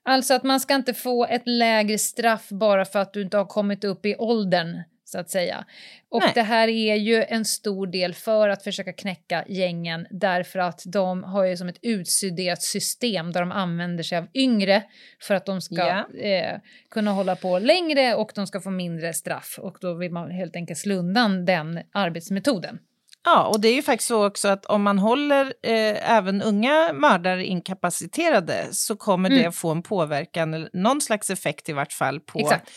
[0.03, 3.45] Alltså att man ska inte få ett lägre straff bara för att du inte har
[3.45, 5.65] kommit upp i åldern, så att säga.
[6.09, 6.31] Och Nej.
[6.35, 11.23] det här är ju en stor del för att försöka knäcka gängen därför att de
[11.23, 14.83] har ju som ett utstuderat system där de använder sig av yngre
[15.21, 16.19] för att de ska Ja.
[16.19, 16.59] eh,
[16.91, 19.59] kunna hålla på längre och de ska få mindre straff.
[19.61, 22.79] Och då vill man helt enkelt slå undan den arbetsmetoden.
[23.27, 26.93] Ja, och det är ju faktiskt så också att om man håller eh, även unga
[26.93, 29.43] mördare inkapaciterade så kommer Mm.
[29.43, 32.71] det få en påverkan, någon slags effekt i vart fall, på Exakt.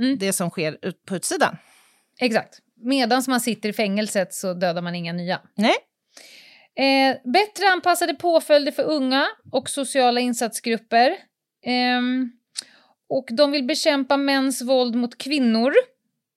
[0.00, 0.18] Mm.
[0.18, 1.56] det som sker ut på utsidan.
[2.20, 2.58] Exakt.
[2.82, 5.40] Medan man sitter i fängelset så dödar man inga nya.
[5.54, 5.74] Nej,
[6.78, 11.16] Eh, bättre anpassade påföljder för unga och sociala insatsgrupper.
[11.66, 12.32] Ehm,
[13.08, 15.72] och de vill bekämpa mäns våld mot kvinnor.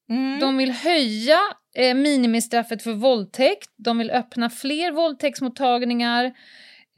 [0.09, 0.39] mm.
[0.39, 1.39] De vill höja
[1.75, 3.69] eh, minimistraffet för våldtäkt.
[3.77, 6.33] De vill öppna fler våldtäktsmottagningar.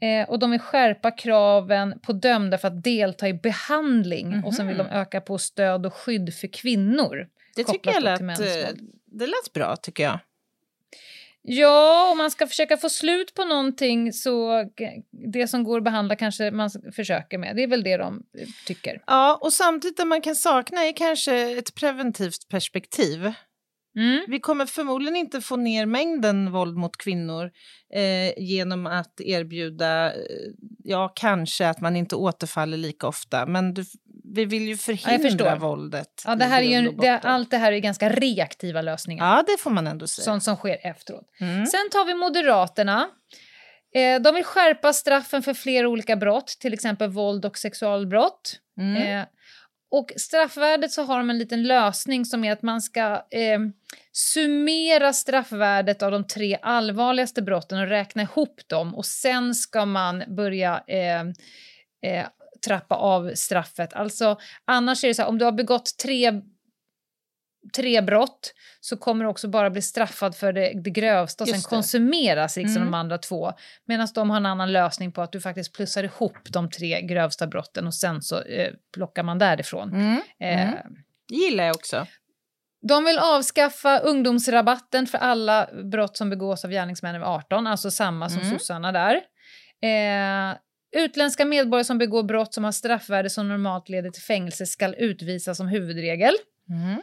[0.00, 4.42] Eh, och de vill skärpa kraven på dömda för att delta i behandling.
[4.44, 4.92] Och sen vill de Mhm.
[4.92, 7.28] öka på stöd och skydd för kvinnor.
[7.56, 8.68] det tycker jag lät, eh,
[9.06, 10.18] det lät bra, tycker jag.
[11.42, 14.64] Ja, om man ska försöka få slut på någonting så
[15.32, 17.56] det som går att behandla kanske man försöker med.
[17.56, 19.02] Det är väl det de eh, tycker.
[19.06, 23.32] Ja, och samtidigt det man kan sakna är kanske ett preventivt perspektiv.
[23.96, 24.24] Mm.
[24.28, 27.50] Vi kommer förmodligen inte få ner mängden våld mot kvinnor
[27.94, 30.20] eh, genom att erbjuda, eh,
[30.84, 33.84] ja kanske att man inte återfaller lika ofta, men du,
[34.34, 36.22] vi vill ju förhindra ja, våldet.
[36.26, 39.36] Ja, det här är ju, det, allt det här är ganska reaktiva lösningar.
[39.36, 40.24] Ja, det får man ändå säga.
[40.24, 41.30] Sånt som sker efteråt.
[41.40, 41.66] Mm.
[41.66, 43.08] Sen tar vi Moderaterna.
[43.94, 48.60] Eh, de vill skärpa straffen för flera olika brott, till exempel våld och sexualbrott.
[48.78, 49.26] Mm.
[49.90, 53.60] Och straffvärdet så har de en liten lösning som är att man ska eh,
[54.12, 60.24] summera straffvärdet av de tre allvarligaste brotten och räkna ihop dem och sen ska man
[60.28, 61.20] börja eh,
[62.12, 62.26] eh,
[62.66, 63.92] trappa av straffet.
[63.92, 66.42] Alltså annars är det så här, om du har begått tre
[67.72, 71.60] tre brott så kommer du också bara bli straffad för det, det grövsta och sen
[71.60, 72.92] konsumeras liksom mm.
[72.92, 73.52] de andra två.
[73.84, 77.46] Medan de har en annan lösning på att du faktiskt plussar ihop de tre grövsta
[77.46, 79.90] brotten och sen så eh, plockar man därifrån.
[79.90, 80.20] Mm.
[80.40, 80.94] Eh, mm.
[81.28, 82.06] gillar jag också.
[82.88, 88.28] De vill avskaffa ungdomsrabatten för alla brott som begås av gärningsmän över 18, alltså samma
[88.28, 88.58] som mm.
[88.58, 89.14] sossarna där.
[89.82, 90.56] Eh,
[90.96, 95.56] utländska medborgare som begår brott som har straffvärde som normalt leder till fängelse ska utvisas
[95.56, 96.34] som huvudregel.
[96.70, 97.02] Mm.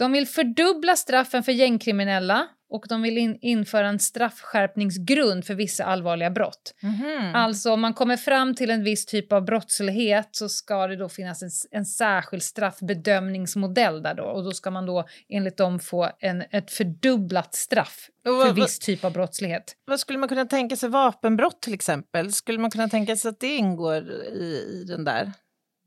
[0.00, 5.84] De vill fördubbla straffen för gängkriminella och de vill in, införa en straffskärpningsgrund för vissa
[5.84, 6.74] allvarliga brott.
[6.82, 7.34] Mm.
[7.34, 11.08] Alltså om man kommer fram till en viss typ av brottslighet så ska det då
[11.08, 16.10] finnas en, en särskild straffbedömningsmodell där då och då ska man då enligt dem få
[16.20, 19.76] en, ett fördubblat straff för vad, viss typ av brottslighet.
[19.84, 22.32] Vad skulle man kunna tänka sig vapenbrott till exempel?
[22.32, 25.32] Skulle man kunna tänka sig att det ingår i, i den där?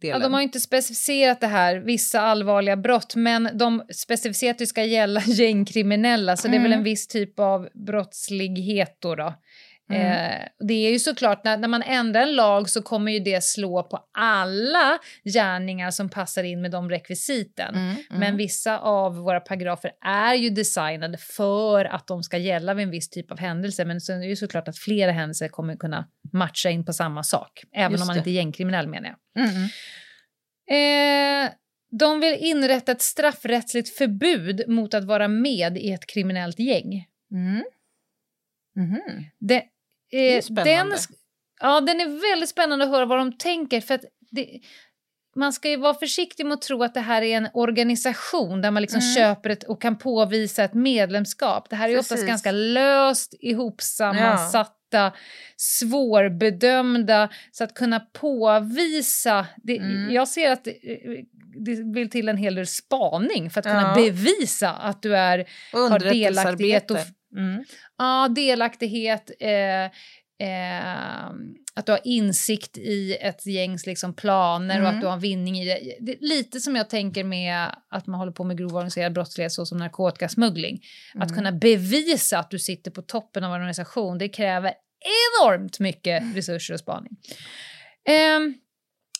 [0.04, 0.22] Delen.
[0.22, 4.68] Ja, de har inte specificerat det här, vissa allvarliga brott, men de specificerat att det
[4.68, 6.52] ska gälla gängkriminella, så mm.
[6.52, 6.84] det är väl en mm.
[6.84, 9.16] viss typ av brottslighet då.
[9.16, 9.34] då.
[9.90, 10.02] Mm.
[10.02, 13.44] Eh, det är ju såklart, när, när man ändrar en lag så kommer ju det
[13.44, 17.76] slå på alla gärningar som passar in med de rekvisiten.
[17.76, 18.00] Mm, mm.
[18.10, 22.92] Men vissa av våra paragrafer är ju designade för att de ska gälla vid en
[22.92, 23.86] viss typ av händelse.
[23.86, 27.24] Men sen är det ju såklart att flera händelser kommer kunna matcha in på samma
[27.24, 27.64] sak.
[27.74, 28.18] Även Just om man det.
[28.18, 29.44] inte är gängkriminell menar jag.
[29.44, 29.70] Mm, mm.
[31.46, 31.52] Eh,
[32.00, 37.08] de vill inrätta ett straffrättsligt förbud mot att vara med i ett kriminellt gäng.
[37.32, 37.64] Mm.
[38.78, 39.24] Mm.
[39.40, 39.64] Det,
[40.14, 40.94] Eh, den,
[41.62, 43.82] ja, den är väldigt spännande att höra vad de tänker.
[43.82, 44.60] För att det,
[45.36, 48.72] man ska ju vara försiktig med att tro att det här är en organisation där
[48.72, 49.16] man liksom mm.
[49.16, 51.70] köper ett och kan påvisa ett medlemskap.
[51.70, 52.12] Det här är Precis.
[52.12, 55.14] oftast ganska löst ihopsammansatta, ja.
[55.58, 57.30] svårbedömda.
[57.52, 59.46] Så att kunna påvisa...
[59.64, 60.12] Det, mm.
[60.12, 60.68] Jag ser att
[61.56, 63.96] det, vill till en hel del spaning för att kunna ja.
[63.96, 66.92] bevisa att du är, har delaktighet.
[66.92, 66.98] Och,
[67.38, 67.64] mm.
[67.98, 69.32] Ja, delaktighet.
[69.40, 69.92] Eh,
[70.44, 71.26] Eh,
[71.74, 74.84] att du har insikt i ett gängs liksom, planer mm.
[74.84, 75.02] och att mm.
[75.02, 75.98] du har vinning i det.
[76.00, 76.18] det.
[76.22, 80.82] Lite som jag tänker med att man håller på med grov organiserad brottslighet såsom narkotikasmuggling.
[81.16, 81.26] Mm.
[81.26, 84.74] Att kunna bevisa att du sitter på toppen av en organisation, det kräver
[85.42, 87.18] enormt mycket resurser och spaning.
[88.08, 88.40] Eh,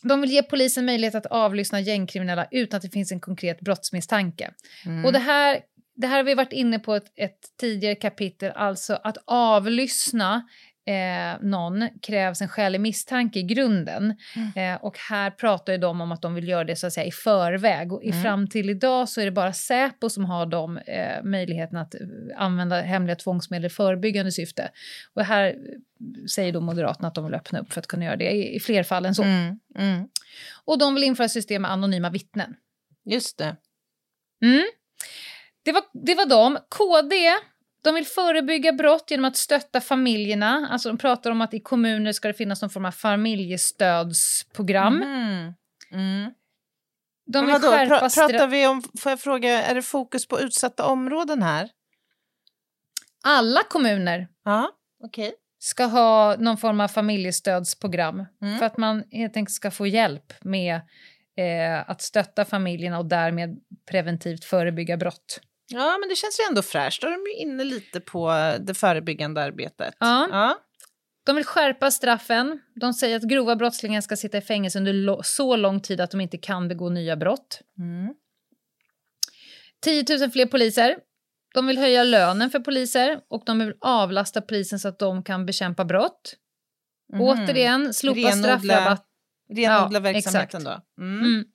[0.04, 4.52] de vill ge polisen möjlighet att avlyssna gängkriminella utan att det finns en konkret brottsmisstanke.
[4.86, 5.06] Mm.
[5.06, 5.60] Och det här
[5.96, 10.48] det här har vi varit inne på ett, ett tidigare kapitel, alltså att avlyssna
[10.86, 14.16] eh, någon krävs en skälig misstanke i grunden.
[14.36, 14.76] Mm.
[14.76, 17.12] Eh, och här pratar de om att de vill göra det så att säga i
[17.12, 17.94] förväg.
[17.94, 18.24] Och i mm.
[18.24, 22.02] fram till idag så är det bara Säpo som har de eh, möjligheten att eh,
[22.36, 24.70] använda hemliga tvångsmedel i förebyggande syfte.
[25.14, 25.56] Och här
[26.36, 28.60] säger då Moderaterna att de vill öppna upp för att kunna göra det i, i
[28.60, 29.24] fler fall än så.
[29.24, 29.60] Mm.
[29.78, 30.08] mm.
[30.66, 32.56] Och de vill införa system med anonyma vittnen.
[33.06, 33.56] Just det.
[34.44, 34.64] Mm.
[35.66, 36.58] Det var, det var de.
[36.70, 37.16] KD
[37.84, 40.68] de vill förebygga brott genom att stötta familjerna.
[40.72, 45.02] Alltså de pratar om att i kommuner ska det finnas någon form av familjestödsprogram.
[45.02, 45.54] Mm.
[45.92, 46.32] Mm.
[47.26, 50.86] De vill skärpa pra pratar vi om, får jag fråga, är det fokus på utsatta
[50.86, 51.70] områden här?
[53.24, 55.32] Alla kommuner ja, okay.
[55.60, 58.60] ska ha någon form av familjestödsprogram mm.
[58.60, 60.76] för att man helt enkelt ska få hjälp med
[61.38, 65.42] eh, att stötta familjerna och därmed preventivt förebygga brott.
[65.74, 67.02] Ja, men det känns ju ändå fräscht.
[67.02, 69.96] Då är de inne lite på det förebyggande arbetet.
[70.00, 70.28] Ja.
[70.32, 70.58] ja.
[71.26, 72.60] De vill skärpa straffen.
[72.76, 76.22] De säger att grova brottslingar ska sitta i fängelse under så lång tid att de
[76.22, 77.62] inte kan begå nya brott.
[77.80, 78.14] Mm.
[79.82, 80.98] 10 000 fler poliser.
[81.54, 85.46] De vill höja lönen för poliser och de vill avlasta polisen så att de kan
[85.46, 86.36] bekämpa brott.
[87.14, 87.26] Mm.
[87.26, 89.06] Återigen, slopa renodla, straffrabatt.
[89.50, 90.86] Renodla ja, verksamheten exakt.
[90.98, 91.04] då.
[91.04, 91.20] Mm.
[91.20, 91.46] Mm.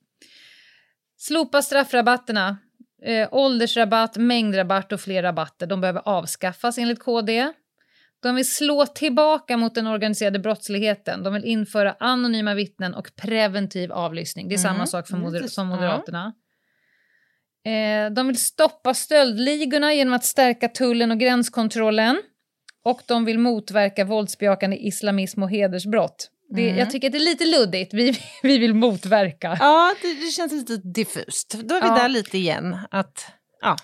[1.17, 2.57] Slopa straffrabatterna
[3.03, 7.53] Eh, åldersrabatt, mängdrabatt och fler rabatter de behöver avskaffas enligt KD.
[8.23, 11.23] De vill slå tillbaka mot den organiserade brottsligheten.
[11.23, 14.49] De vill införa anonyma vittnen och preventiv avlyssning.
[14.49, 15.67] Det är samma Mm, sak för moder- som.
[15.67, 16.33] Moderaterna.
[17.65, 22.23] Eh, de vill stoppa stöldligorna genom att stärka tullen och gränskontrollen.
[22.85, 26.31] Och de vill motverka våldsbejakande islamism och hedersbrott.
[26.57, 26.79] Det, Mm.
[26.79, 27.95] Jag tycker att det är lite luddigt.
[27.95, 29.57] Vi, vi vill motverka.
[29.61, 31.55] Ja, det, det känns lite diffust.
[31.65, 31.95] Då är vi Ja.
[31.95, 32.77] där lite igen.
[32.91, 33.27] Att,
[33.61, 33.77] ja.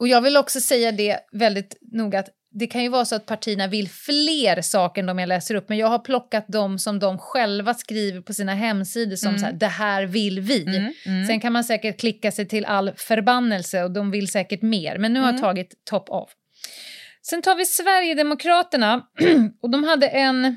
[0.00, 3.26] Och jag vill också säga det väldigt noga att det kan ju vara så att
[3.26, 6.98] partierna vill fler saker än de jag läser upp, men jag har plockat dem som
[6.98, 9.38] de själva skriver på sina hemsidor som Mm.
[9.40, 10.62] så här, det här vill vi.
[10.62, 11.26] Mm, mm.
[11.26, 15.12] Sen kan man säkert klicka sig till all förbannelse och de vill säkert mer, men
[15.12, 15.42] nu har jag Mm.
[15.42, 16.30] tagit top of.
[17.22, 19.02] Sen tar vi Sverigedemokraterna
[19.62, 20.56] och de hade en,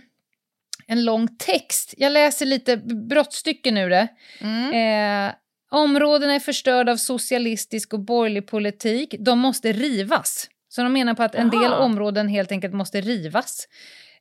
[0.87, 1.93] en lång text.
[1.97, 2.77] Jag läser lite
[3.09, 4.07] brottstycken ur det.
[4.41, 5.27] Mm.
[5.27, 5.33] Eh,
[5.71, 9.15] områdena är förstörda av socialistisk och borgerlig politik.
[9.19, 10.49] De måste rivas.
[10.67, 11.77] Så de menar på att en del Jaha.
[11.77, 13.67] områden helt enkelt måste rivas.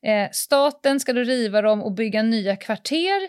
[0.02, 3.20] Eh, staten ska då riva dem och bygga nya kvarter.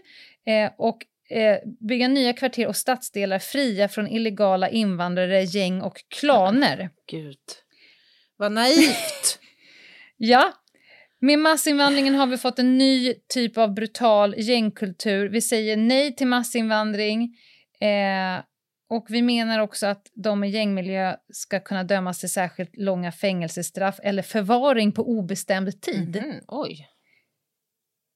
[0.47, 0.97] Eh, och
[1.37, 6.89] eh, bygga nya kvarter och stadsdelar fria från illegala invandrare, gäng och klaner.
[7.11, 7.39] Gud.
[8.37, 9.39] Vad naivt.
[10.17, 10.53] Ja,
[11.25, 15.29] med massinvandringen har vi fått en ny typ av brutal gängkultur.
[15.29, 17.37] Vi säger nej till massinvandring.
[17.81, 18.43] Eh,
[18.89, 23.99] och vi menar också att de i gängmiljö ska kunna dömas till särskilt långa fängelsestraff
[24.03, 26.23] eller förvaring på obestämd tid.
[26.23, 26.87] Mhm, Oj.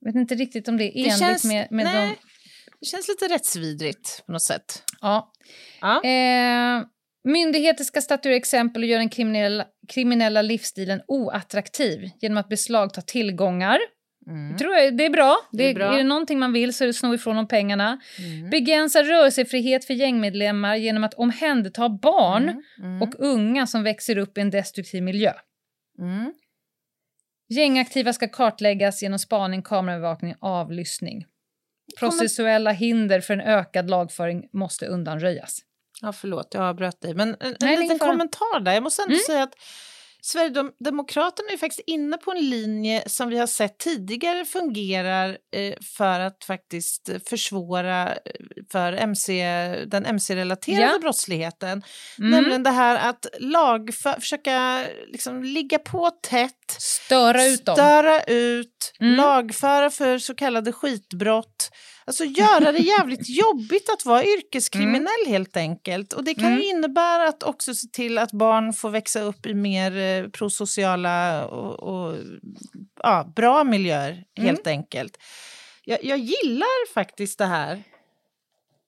[0.05, 2.15] vet inte riktigt om det är Det enligt känns, med, med nej, de...
[2.79, 4.83] det känns lite rättsvidrigt på något sätt.
[5.01, 5.31] Ja.
[5.81, 6.03] Ja.
[6.03, 6.83] Eh,
[7.29, 13.79] myndigheter ska statuera exempel och göra den kriminella, kriminella livsstilen oattraktiv genom att beslagta tillgångar.
[14.27, 14.57] Mm.
[14.57, 15.37] Tror jag, det är bra.
[15.51, 15.93] Det Det är, är bra.
[15.93, 17.99] är det någonting man vill så är det att sno ifrån dem pengarna.
[18.19, 18.49] Mm.
[18.49, 22.61] Begränsa rörelsefrihet för gängmedlemmar genom att omhänderta barn Mm.
[22.79, 23.01] Mm.
[23.01, 25.33] och unga som växer upp i en destruktiv miljö.
[25.99, 26.33] Mm.
[27.49, 31.25] Gängaktiva ska kartläggas genom spaning, kameraövervakning avlyssning.
[31.99, 35.59] Processuella hinder för en ökad lagföring måste undanröjas.
[36.01, 37.13] Ja, förlåt, jag avbröt dig.
[37.13, 38.73] Men en, Nej, liten kommentar där.
[38.73, 39.23] Jag måste ändå Mm.
[39.25, 39.53] säga att
[40.21, 46.19] Sverigedemokraterna är faktiskt inne på en linje som vi har sett tidigare fungerar eh, för
[46.19, 48.15] att faktiskt försvåra eh,
[48.71, 49.43] för MC,
[49.87, 50.99] den mc-relaterade Ja.
[50.99, 51.83] brottsligheten.
[52.19, 52.31] Mm.
[52.31, 57.75] Nämligen det här att lagför, försöka liksom ligga på tätt, Störa ut dem.
[57.75, 59.15] störa ut, Mm.
[59.15, 61.69] lagföra för så kallade skitbrott.
[62.09, 66.13] Alltså göra det jävligt jobbigt att vara yrkeskriminell helt enkelt.
[66.13, 66.59] Och det kan Mm.
[66.59, 71.45] ju innebära att också se till att barn får växa upp i mer eh, prosociala
[71.47, 72.17] och, och
[73.03, 75.17] ja, bra miljöer helt enkelt.
[75.85, 77.83] Jag, jag gillar faktiskt det här.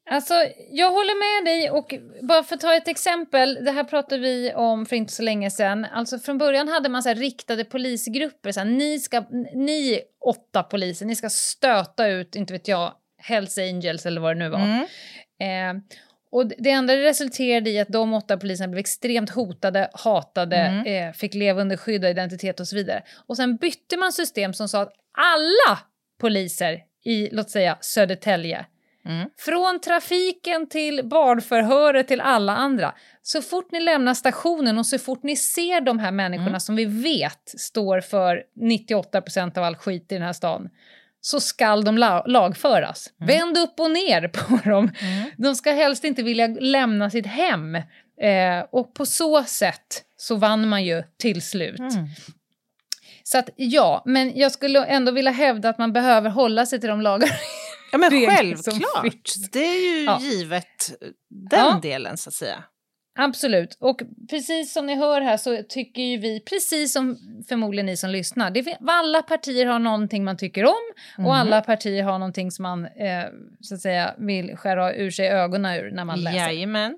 [0.10, 0.34] Alltså,
[0.72, 1.94] jag håller med dig och
[2.28, 5.52] bara för att ta ett exempel, det här pratade vi om för inte så länge
[5.52, 5.86] sedan.
[5.86, 9.24] Alltså från början hade man så riktade polisgrupper, så här, ni, ska,
[9.56, 14.40] ni åtta poliser, ni ska stöta ut, inte vet jag, Hells Angels eller vad det
[14.40, 14.60] nu var.
[14.60, 15.78] Mm.
[15.78, 15.84] Eh,
[16.32, 21.08] och det enda det resulterade i att de åtta poliserna blev extremt hotade, hatade, Mm.
[21.10, 23.04] eh, fick leva under skyddad identitet och så vidare.
[23.28, 25.80] Och sen bytte man system som sa att alla
[26.22, 28.66] poliser i, låt säga, Södertälje
[29.06, 29.30] Mm.
[29.38, 32.96] från trafiken till barnförhöret till alla andra.
[33.22, 36.60] Så fort ni lämnar stationen och så fort ni ser de här människorna Mm.
[36.60, 40.70] som vi vet står för 98% av all skit i den här stan
[41.22, 43.10] så skall de la- lagföras.
[43.20, 44.92] Vänd upp och ner på dem.
[45.02, 45.32] Mm.
[45.38, 47.76] De ska helst inte vilja lämna sitt hem.
[48.22, 51.80] Eh, och på så sätt så vann man ju till slut.
[51.80, 52.08] Mm.
[53.24, 56.90] Så att ja, men jag skulle ändå vilja hävda att man behöver hålla sig till
[56.90, 57.32] de lagar
[57.92, 59.14] Ja men självklart,
[59.52, 60.20] det är ju Ja.
[60.22, 60.92] givet
[61.30, 61.80] den Ja.
[61.82, 62.64] delen så att säga.
[63.20, 63.78] Absolut.
[63.80, 67.18] Och precis som ni hör här så tycker ju vi, precis som
[67.50, 70.74] förmodligen ni som lyssnar, det, alla partier har någonting man tycker om
[71.18, 71.26] Mhm.
[71.26, 73.24] och alla partier har någonting som man eh,
[73.62, 76.38] så att säga vill skära ur sig ögonen ur när man läser.
[76.38, 76.98] Jajamän,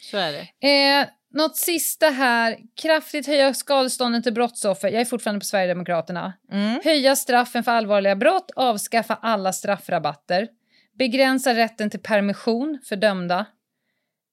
[0.00, 0.68] så är det.
[1.00, 4.88] Eh, något sista här, kraftigt höja skadestånden till brottsoffer.
[4.88, 6.32] Jag är fortfarande på Sverigedemokraterna.
[6.52, 6.80] Mm.
[6.84, 10.48] Höja straffen för allvarliga brott, avskaffa alla straffrabatter.
[10.98, 13.46] Begränsa rätten till permission för dömda.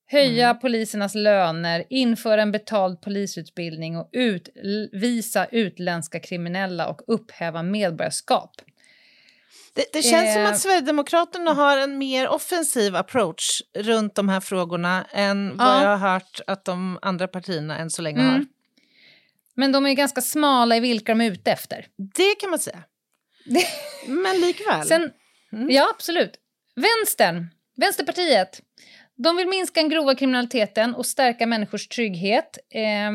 [0.06, 0.60] Höja Mm.
[0.60, 8.52] polisernas löner, införa en betald polisutbildning och utvisa utländska kriminella och upphäva medborgarskap.
[9.76, 10.50] Det, det känns som Eh.
[10.50, 15.82] att Sverigedemokraterna har en mer offensiv approach runt de här frågorna än vad Ja.
[15.84, 18.34] jag har hört att de andra partierna än så länge Mm.
[18.34, 18.46] har.
[19.56, 21.86] Men de är ganska smala i vilka de är ute efter.
[22.16, 22.84] Det kan man säga.
[24.08, 24.86] Men likväl.
[24.88, 25.12] Sen,
[25.54, 25.70] Mm.
[25.72, 26.32] Ja, absolut.
[26.76, 28.62] Vänstern, Vänsterpartiet,
[29.24, 32.58] De vill minska den grova kriminaliteten och stärka människors trygghet.
[32.74, 33.12] Eh,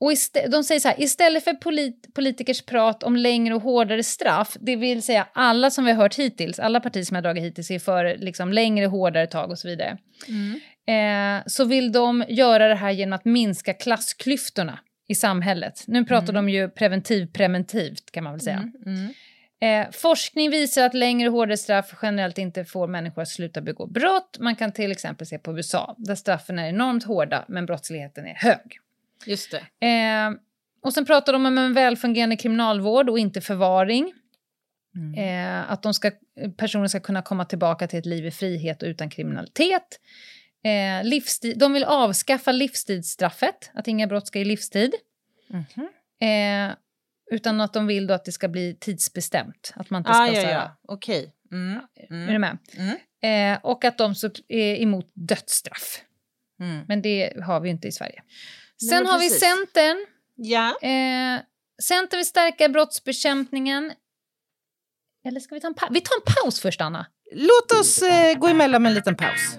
[0.00, 0.12] och
[0.50, 4.76] de säger så här, istället för polit politikers prat om längre och hårdare straff, det
[4.76, 7.70] vill säga alla som vi har hört hittills, alla partier som jag har dragit hittills
[7.70, 9.98] är för liksom, längre, hårdare tag och så vidare,
[10.28, 11.38] mm.
[11.38, 15.84] eh, så vill de göra det här genom att minska klassklyftorna i samhället.
[15.86, 16.46] Nu pratar mm.
[16.46, 18.72] de ju preventiv-preventivt kan man väl säga.
[18.86, 19.12] Mm.
[19.60, 23.86] Eh, forskning visar att längre och hårdare straff generellt inte får människor att sluta begå
[23.86, 24.36] brott.
[24.40, 28.34] Man kan till exempel se på USA, där straffen är enormt hårda men brottsligheten är
[28.34, 28.78] hög.
[29.26, 29.86] Just det.
[29.86, 30.30] Eh,
[30.82, 34.12] och sen pratar de om en välfungerande kriminalvård och inte förvaring.
[34.96, 35.14] Mm.
[35.14, 36.10] Eh, att de ska,
[36.56, 40.00] personer ska kunna komma tillbaka till ett liv i frihet och utan kriminalitet.
[40.64, 44.94] Eh, livstid, de vill avskaffa livstidsstraffet, att inga brott ska ge livstid.
[45.50, 46.68] Mm.
[46.70, 46.76] Eh,
[47.30, 49.72] utan att de vill då att det ska bli tidsbestämt.
[49.76, 50.22] Att man inte ska...
[50.22, 50.78] Ah, ja, ja.
[50.88, 51.18] Okej.
[51.18, 51.58] Okay.
[51.58, 51.80] Mm.
[52.10, 52.28] Mm.
[52.28, 52.58] Är du med?
[52.76, 52.98] Mm.
[53.54, 54.14] Eh, och att de
[54.48, 56.02] är emot dödsstraff.
[56.60, 56.84] Mm.
[56.88, 58.22] Men det har vi inte i Sverige.
[58.88, 60.06] Sen har vi Centern.
[60.34, 60.78] Ja.
[60.82, 61.40] Eh,
[61.82, 63.92] Centern vill stärka brottsbekämpningen.
[65.24, 65.90] Eller ska vi ta en paus?
[65.92, 67.06] Vi tar en paus först, Anna.
[67.32, 69.58] Låt oss eh, gå emellan med en liten paus.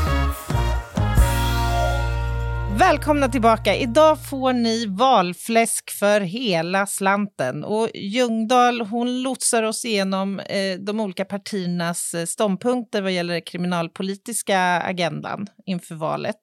[2.81, 3.75] Välkomna tillbaka.
[3.75, 7.63] Idag får ni valfläsk för hela slanten.
[7.63, 14.59] Och Ljungdahl hon lotsar oss igenom eh, de olika partiernas eh, ståndpunkter vad gäller kriminalpolitiska
[14.81, 16.35] agendan inför valet.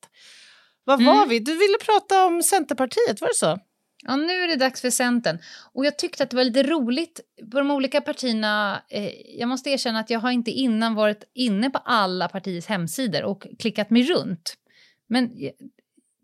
[0.84, 1.28] Vad var mm.
[1.28, 1.39] vi?
[1.39, 3.59] Du ville prata om Centerpartiet, var det så?
[4.07, 5.39] Ja, nu är det dags för Centern.
[5.74, 7.20] Och jag tyckte att det var lite roligt
[7.53, 8.82] på de olika partierna.
[8.91, 13.22] Eh, jag måste erkänna att jag har inte innan varit inne på alla partiers hemsidor
[13.24, 14.55] och klickat mig runt.
[15.09, 15.30] Men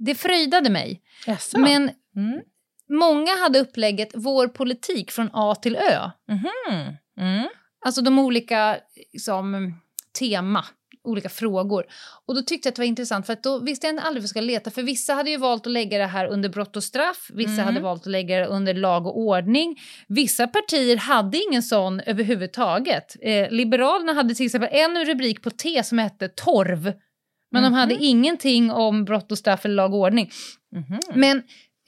[0.04, 1.02] det fröjdade mig.
[1.26, 1.58] Jaså.
[1.58, 2.40] Men mm.
[2.88, 6.10] många hade upplägget Vår politik från A till Ö.
[6.30, 6.96] Mm.
[7.20, 7.48] Mm.
[7.84, 8.76] Alltså de olika
[9.12, 9.74] liksom,
[10.18, 10.64] tema,
[11.04, 11.84] olika frågor.
[12.26, 14.22] Och då tyckte jag att det var intressant för att då visste jag aldrig vad
[14.22, 14.70] jag skulle leta.
[14.70, 17.30] För vissa hade ju valt att lägga det här under brott och straff.
[17.34, 17.64] Vissa mm.
[17.64, 19.80] hade valt att lägga det under lag och ordning.
[20.08, 23.16] Vissa partier hade ingen sån överhuvudtaget.
[23.22, 26.92] Eh, Liberalerna hade till exempel en rubrik på T som hette torv.
[27.54, 27.76] Men mm -hmm.
[27.76, 28.04] de hade mhm.
[28.04, 30.30] ingenting om brott och straff eller lag och ordning.
[30.72, 31.00] Mm -hmm.
[31.14, 31.36] Men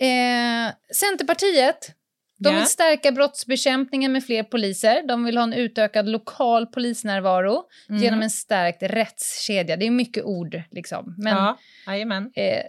[0.01, 1.95] eh, Centerpartiet,
[2.39, 5.07] de vill stärka brottsbekämpningen med fler poliser.
[5.09, 8.03] De vill ha en utökad lokal polisnärvaro mm.
[8.03, 9.77] genom en stärkt rättskedja.
[9.77, 11.15] Det är mycket ord, liksom.
[11.19, 11.59] Men ja,
[12.43, 12.63] eh,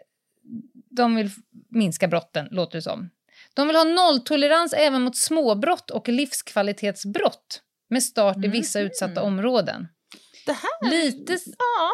[0.89, 1.29] de vill
[1.69, 3.09] minska brotten, låter det som.
[3.53, 8.87] De vill ha nolltolerans även mot småbrott och livskvalitetsbrott med start i vissa mm.
[8.91, 9.87] utsatta områden.
[10.45, 10.89] Det här...
[10.89, 11.33] Lite...
[11.33, 11.91] Ja.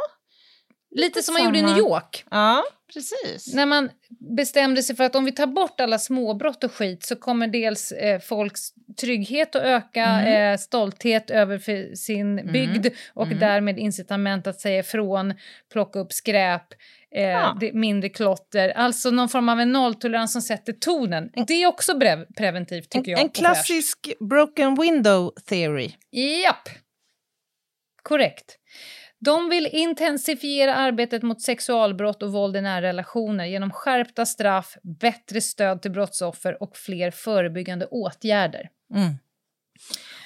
[0.96, 2.26] Lite som man gjorde i New York.
[2.32, 2.64] Ja,
[2.94, 3.54] precis.
[3.54, 3.90] När man
[4.38, 7.92] bestämde sig för att om vi tar bort alla småbrott och skit så kommer dels
[7.92, 8.62] eh, folks
[9.02, 10.54] trygghet att öka, mm.
[10.54, 12.54] eh, stolthet över sin mm.
[12.54, 13.40] bygd och mm.
[13.40, 15.34] därmed incitament att säga ifrån,
[15.72, 16.74] plocka upp skräp,
[17.16, 17.58] eh, ja.
[17.74, 18.70] mindre klotter.
[18.70, 21.30] Alltså någon form av en nolltolerans som sätter tonen.
[21.48, 22.00] Det är också
[22.38, 23.22] preventivt tycker en, jag.
[23.22, 25.92] En klassisk broken window theory.
[26.12, 26.70] Japp.
[28.04, 28.58] Korrekt.
[29.24, 35.42] De vill intensifiera arbetet mot sexualbrott och våld i nära relationer genom skärpta straff, bättre
[35.42, 38.70] stöd till brottsoffer och fler förebyggande åtgärder.
[38.96, 39.14] Mm.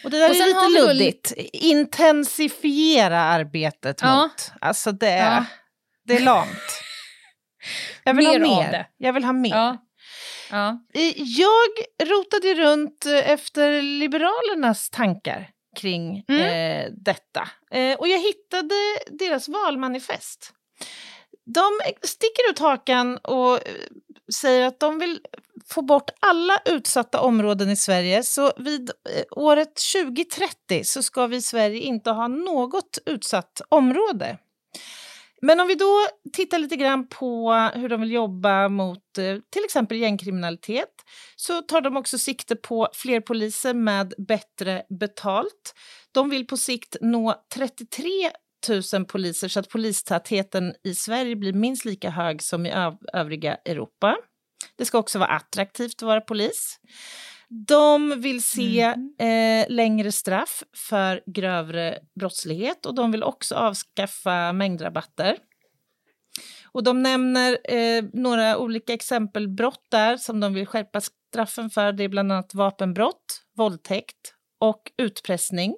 [0.04, 1.34] Och det där och är lite luddigt.
[1.54, 4.22] Intensifiera arbetet ja.
[4.22, 4.52] mot.
[4.62, 5.46] Alltså det är, ja.
[6.06, 6.82] det är lamt.
[8.04, 8.88] Jag vill mer ha mer.
[8.98, 9.56] Jag vill ha mer.
[9.56, 9.78] Ja.
[10.52, 10.80] Ja.
[11.16, 16.42] Jag rotade runt efter Liberalernas tankar kring mm.
[16.42, 17.50] eh, detta.
[17.72, 18.76] Eh, och jag hittade
[19.08, 20.54] deras valmanifest.
[21.46, 23.74] De sticker ut hakan och eh,
[24.34, 25.20] säger att de vill
[25.66, 28.24] få bort alla utsatta områden i Sverige.
[28.24, 34.38] Så vid eh, året 2030 så ska vi i Sverige inte ha något utsatt område.
[35.48, 39.64] Men om vi då tittar lite grann på hur de vill jobba mot eh, till
[39.66, 40.90] exempel gängkriminalitet
[41.36, 45.76] så tar de också sikte på fler poliser med bättre betalt.
[46.12, 48.10] De vill på sikt nå 33
[48.94, 54.18] 000 poliser så att polistätheten i Sverige blir minst lika hög som i övriga Europa.
[54.76, 56.80] Det ska också vara attraktivt att vara polis.
[57.50, 58.82] De vill se
[59.20, 65.38] eh, längre straff för grövre brottslighet och de vill också avskaffa mängdrabatter.
[66.72, 71.92] Och de nämner eh, några olika exempelbrott där som de vill skärpa straffen för.
[71.92, 75.76] Det är bland annat vapenbrott, våldtäkt och utpressning.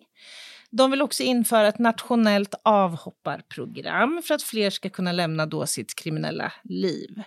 [0.72, 5.96] De vill också införa ett nationellt avhopparprogram för att fler ska kunna lämna då sitt
[5.96, 7.24] kriminella liv.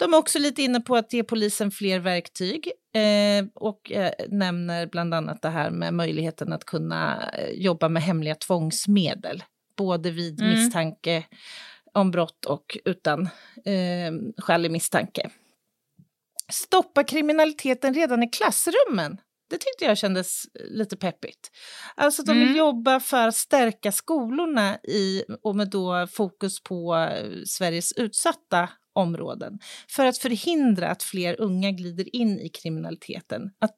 [0.00, 4.86] De är också lite inne på att ge polisen fler verktyg eh, och eh, nämner
[4.86, 9.42] bland annat det här med möjligheten att kunna eh, jobba med hemliga tvångsmedel,
[9.76, 10.52] både vid Mm.
[10.52, 11.24] misstanke
[11.94, 13.22] om brott och utan
[13.64, 15.30] eh, skälig misstanke.
[16.52, 19.20] Stoppa kriminaliteten redan i klassrummen.
[19.50, 21.50] Det tyckte jag kändes lite peppigt.
[21.94, 22.56] Alltså de vill Mm.
[22.58, 29.58] jobba för att stärka skolorna i, och med då fokus på eh, Sveriges utsatta områden
[29.88, 33.50] för att förhindra att fler unga glider in i kriminaliteten.
[33.58, 33.74] Att,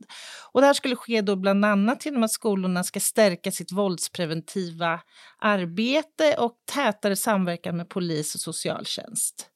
[0.53, 5.01] och det här skulle ske då bland annat genom att skolorna ska stärka sitt våldspreventiva
[5.39, 9.49] arbete och tätare samverkan med polis och socialtjänst.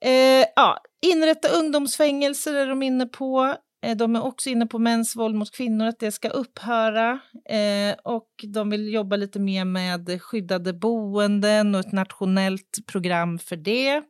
[0.00, 3.56] Eh, ja, inrätta ungdomsfängelser är de inne på.
[3.86, 7.20] Eh, De är också inne på mäns våld mot kvinnor, att det ska upphöra.
[7.50, 13.56] Eh, och de vill jobba lite mer med skyddade boenden och ett nationellt program för
[13.56, 14.02] det.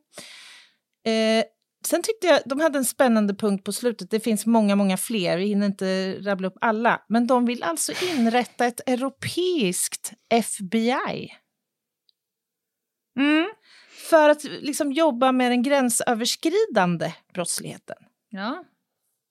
[1.05, 1.43] Eh,
[1.85, 4.11] sen tyckte jag de hade en spännande punkt på slutet.
[4.11, 5.37] Det finns många, många fler.
[5.37, 7.01] Vi hinner inte rabbla upp alla.
[7.09, 11.31] Men de vill alltså inrätta ett europeiskt FBI
[13.19, 13.49] Mm.
[14.09, 17.97] för att liksom jobba med den gränsöverskridande brottsligheten.
[18.29, 18.63] Ja.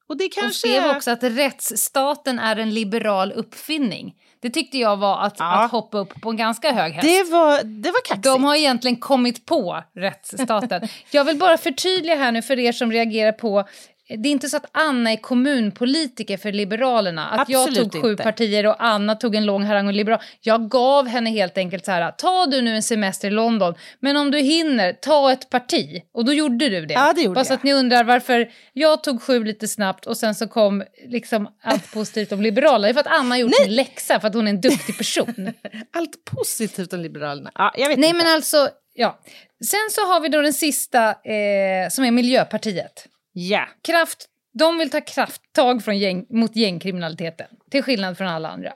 [0.09, 0.97] Och det De kanske skrev är...
[0.97, 4.15] också att rättsstaten är en liberal uppfinning.
[4.41, 5.65] Det tyckte jag var att, Ja.
[5.65, 7.09] att hoppa upp på en ganska hög häst.
[7.09, 8.25] Det var, det var kaxigt.
[8.25, 10.89] De har egentligen kommit på rättsstaten.
[11.11, 13.65] Jag vill bara förtydliga här nu för er som reagerar på
[14.09, 17.29] det är inte så att Anna är kommunpolitiker för Liberalerna.
[17.29, 18.23] Att jag Absolut tog sju inte.
[18.23, 20.21] partier och Anna tog en lång harang och liberal.
[20.41, 24.17] Jag gav henne helt enkelt så här, ta du nu en semester i London, men
[24.17, 26.03] om du hinner, ta ett parti.
[26.15, 26.95] Och då gjorde du det.
[26.95, 27.57] Ja, det gjorde Bara så jag.
[27.57, 31.93] att ni undrar varför jag tog sju lite snabbt och sen så kom liksom allt
[31.95, 32.87] positivt om Liberalerna.
[32.87, 34.99] Det är för att Anna har gjort sin läxa, för att hon är en duktig
[34.99, 35.53] person.
[35.97, 37.51] Allt positivt om Liberalerna.
[37.55, 38.25] Ja, jag vet Nej inte.
[38.25, 39.19] men alltså, ja.
[39.65, 43.07] Sen så har vi då den sista eh, som är Miljöpartiet.
[43.41, 43.69] Ja.
[43.83, 44.27] Kraft,
[44.59, 48.73] de vill ta krafttag från gäng, mot gängkriminaliteten, till skillnad från alla andra.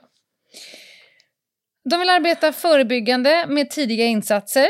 [1.90, 4.66] De vill arbeta förebyggande med tidiga insatser.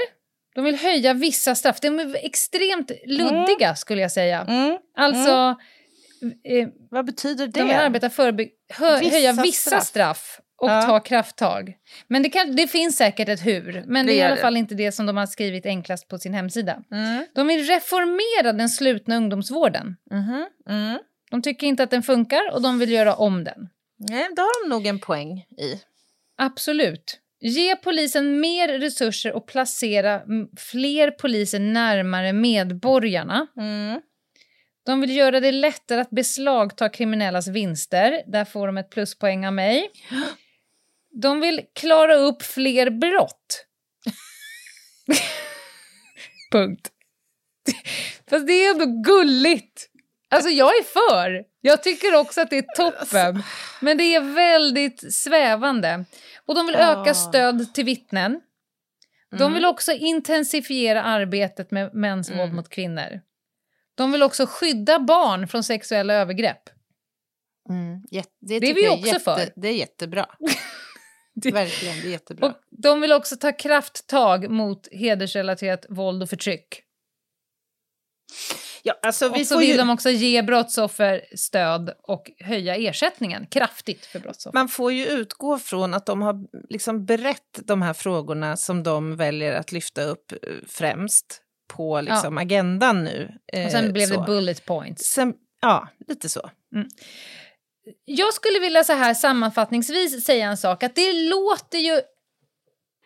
[0.55, 1.81] De vill höja vissa straff.
[1.81, 4.41] De är extremt luddiga skulle jag säga.
[4.49, 4.79] Mm.
[4.97, 5.57] Alltså,
[6.45, 7.61] eh, Vad betyder det?
[7.61, 9.87] de vill arbeta förebygg- hö- höja vissa straff.
[9.87, 10.83] straff, och Ja.
[10.83, 11.75] ta krafttag.
[12.09, 14.41] Men det, kan, det finns säkert ett hur, men det, Det är i alla det.
[14.41, 16.83] fall inte det som de har skrivit enklast på sin hemsida.
[16.93, 17.27] Mm.
[17.35, 19.97] De vill reformera den slutna ungdomsvården.
[20.11, 20.47] Mhm.
[20.69, 20.99] Mm.
[21.31, 23.69] De tycker inte att den funkar och de vill göra om den.
[23.99, 25.81] Nej, det har de nog en poäng i.
[26.37, 27.19] Absolut.
[27.41, 33.47] Ge polisen mer resurser och placera mm, fler poliser närmare medborgarna.
[33.57, 34.01] Mm.
[34.87, 38.23] De vill göra det lättare att beslagta kriminellas vinster.
[38.27, 39.91] Där får de ett pluspoäng av mig.
[41.13, 43.67] De vill klara upp fler brott.
[46.53, 46.89] Punkt.
[48.31, 49.89] Fast det är ändå gulligt.
[50.31, 51.45] Alltså jag är för.
[51.61, 53.43] Jag tycker också att det är toppen.
[53.81, 56.05] Men det är väldigt svävande.
[56.47, 57.15] Och de vill öka Ja.
[57.15, 58.41] stöd till vittnen.
[59.39, 63.21] De vill också intensifiera arbetet med mäns våld mot kvinnor.
[63.95, 66.63] De vill också skydda barn från sexuella övergrepp.
[67.69, 68.03] Mm.
[68.11, 69.53] Jätte, det, är vi också för.
[69.57, 70.27] Det är jättebra.
[71.35, 72.47] Verkligen, det är jättebra.
[72.47, 76.83] Och de vill också ta krafttag mot hedersrelaterat våld och förtryck.
[78.83, 82.77] ja, alltså, vi Och så får vill ju, de också ge brottsoffer stöd och höja
[82.77, 84.59] ersättningen kraftigt för brottsoffer.
[84.59, 89.17] Man får ju utgå från att de har liksom berett de här frågorna som de
[89.17, 93.39] väljer att lyfta upp eh, främst på liksom agendan nu.
[93.53, 94.21] eh, och sen blev så.
[94.21, 95.05] det bullet points.
[95.05, 96.51] Sen, ja, lite så.
[98.05, 100.83] Jag skulle vilja så här sammanfattningsvis säga en sak.
[100.83, 102.01] Att det låter ju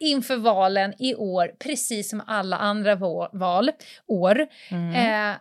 [0.00, 3.70] inför valen i år, precis som alla andra va- val,
[4.06, 5.30] år, Mm.
[5.30, 5.36] eh,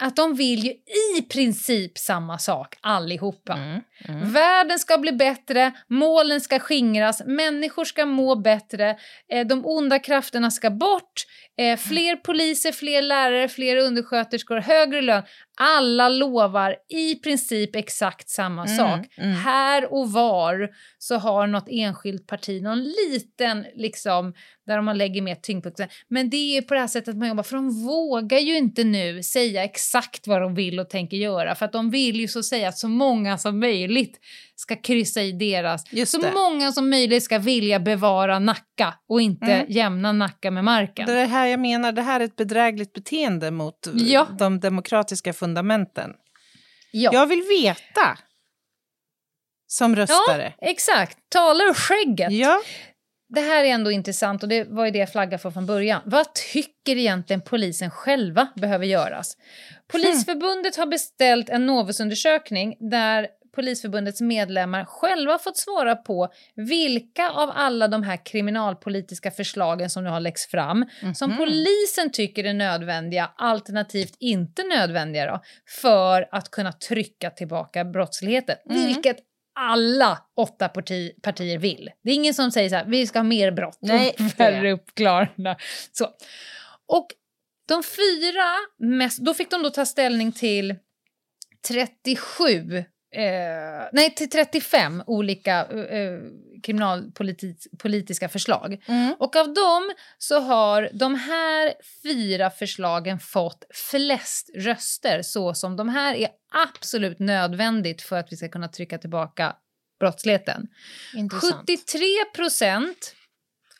[0.00, 0.70] att de vill ju
[1.18, 3.52] i princip samma sak allihopa.
[3.52, 3.80] Mm.
[4.08, 4.32] Mm.
[4.32, 8.96] Världen ska bli bättre, målen ska skingras, människor ska må bättre,
[9.32, 11.24] eh, de onda krafterna ska bort,
[11.58, 15.22] eh, fler poliser, fler lärare, fler undersköterskor, högre lön.
[15.60, 19.06] Alla lovar i princip exakt samma Mm, sak.
[19.16, 19.34] mm.
[19.34, 24.34] Här och var så har något enskilt parti någon liten, liksom,
[24.66, 25.80] där man lägger mer tyngdpunkt.
[26.08, 29.22] Men det är på det här sättet man jobbar, för de vågar ju inte nu
[29.22, 32.68] säga exakt vad de vill och tänker göra, för att de vill ju så säga
[32.68, 34.20] att så många som möjligt
[34.60, 36.32] ska kryssa i deras, Just så det.
[36.32, 39.66] många som möjligt ska vilja bevara Nacka och inte Mm.
[39.68, 41.06] jämna Nacka med marken.
[41.06, 44.26] Det är här jag menar, det här är ett bedrägligt beteende mot eh, Ja.
[44.38, 46.10] de demokratiska fundamenten.
[46.92, 47.10] ja.
[47.12, 48.18] Jag vill veta
[49.66, 50.52] som röstare.
[50.60, 52.32] Exakt, talar ur skägget.
[52.32, 52.60] Ja.
[53.34, 56.02] Det här är ändå intressant och det var ju det jag flaggade för från början.
[56.04, 59.36] Vad tycker egentligen polisen själva behöver göras?
[59.92, 63.28] Polisförbundet har beställt en Novusundersökning där
[63.58, 70.10] Polisförbundets medlemmar själva fått svara på vilka av alla de här kriminalpolitiska förslagen som nu
[70.10, 75.42] har läggs fram som polisen tycker är nödvändiga, alternativt inte nödvändiga då,
[75.80, 78.56] för att kunna trycka tillbaka brottsligheten.
[78.64, 79.16] Vilket
[79.60, 81.90] alla åtta parti, partier vill.
[82.04, 84.72] Det är ingen som säger så här, vi ska ha mer brott Nej, och färre
[84.72, 85.56] uppklarande.
[85.92, 86.04] Så.
[86.86, 87.06] Och
[87.68, 90.74] de fyra mest, då fick de då ta ställning till
[91.68, 96.18] 37 Eh, nej, till 35 olika eh,
[96.62, 98.84] kriminalpolitiska förslag.
[98.86, 99.14] Mm.
[99.18, 105.88] Och av dem så har de här fyra förslagen fått flest röster så som de
[105.88, 109.56] här är absolut nödvändigt för att vi ska kunna trycka tillbaka
[110.00, 110.68] brottsligheten.
[111.14, 111.54] Intressant.
[111.68, 112.00] 73
[112.34, 113.14] procent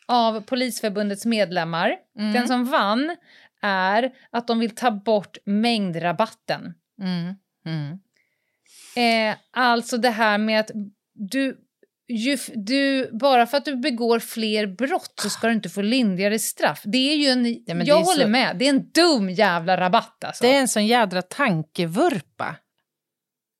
[0.06, 2.32] av Polisförbundets medlemmar, Mm.
[2.32, 3.16] den som vann,
[3.62, 6.74] är att de vill ta bort mängdrabatten.
[7.00, 7.98] Mm.
[8.98, 10.70] Eh, alltså det här med att
[11.14, 11.56] du,
[12.08, 16.38] ju, du, bara för att du begår fler brott så ska du inte få lindrigare
[16.38, 16.80] straff.
[16.84, 20.24] Det är ju en, Ja, jag håller så- med, det är en dum jävla rabatt
[20.24, 20.44] alltså.
[20.44, 22.56] Det är en sån jädra tankevurpa.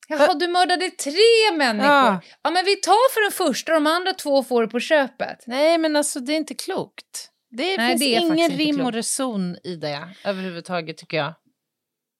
[0.09, 1.91] Jaha, du mördade tre människor.
[1.91, 2.21] Ja.
[2.43, 2.51] Ja.
[2.51, 5.45] men vi tar för den första, de andra två får det på köpet.
[5.47, 7.31] Nej, men alltså det är inte klokt.
[7.51, 11.35] Det Nej, finns det ingen rim och reson i det överhuvudtaget tycker jag.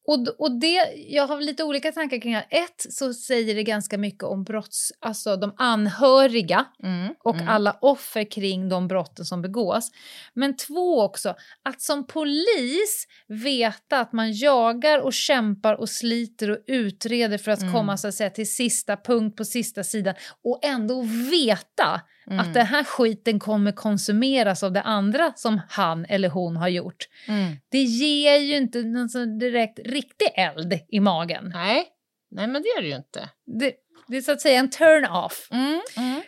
[0.09, 2.65] Och, och det, jag har lite olika tankar kring det här.
[2.65, 7.15] Ett, så säger det ganska mycket om brotts, alltså de anhöriga Mm.
[7.25, 7.49] och mm.
[7.49, 9.91] alla offer kring de brotten som begås.
[10.35, 16.59] Men två också, att som polis veta att man jagar och kämpar och sliter och
[16.67, 17.73] utreder för att Mm.
[17.75, 22.01] komma så att säga, till sista punkt på sista sidan och ändå veta
[22.31, 22.39] Mm.
[22.39, 27.09] att den här skiten kommer konsumeras av det andra som han eller hon har gjort.
[27.29, 27.57] Mm.
[27.71, 31.51] Det ger ju inte någon direkt riktig eld i magen.
[31.55, 31.87] Nej.
[32.31, 33.29] Nej, men det är det ju inte.
[33.59, 33.75] Det,
[34.09, 35.49] det är så att säga en turn-off.
[35.51, 35.81] Mm.
[35.97, 36.23] Mm.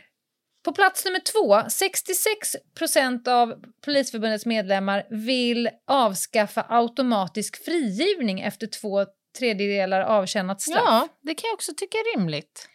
[0.65, 9.07] På plats nummer två, 66 procent av Polisförbundets medlemmar vill avskaffa automatisk frigivning efter två
[9.39, 10.83] tredjedelar avtjänat straff.
[10.87, 12.69] Ja, det kan jag också tycka är rimligt.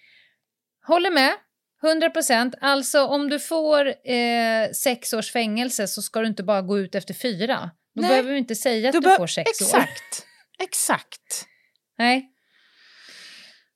[0.87, 1.33] Håller med.
[1.83, 2.55] 100 procent.
[2.61, 6.95] Alltså om du får eh, sex års fängelse så ska du inte bara gå ut
[6.95, 7.71] efter fyra.
[7.95, 8.09] Då Nej.
[8.09, 9.65] behöver vi inte säga att Du du, får sex år.
[9.65, 10.25] Exakt.
[10.59, 11.45] Exakt.
[11.97, 12.31] Nej.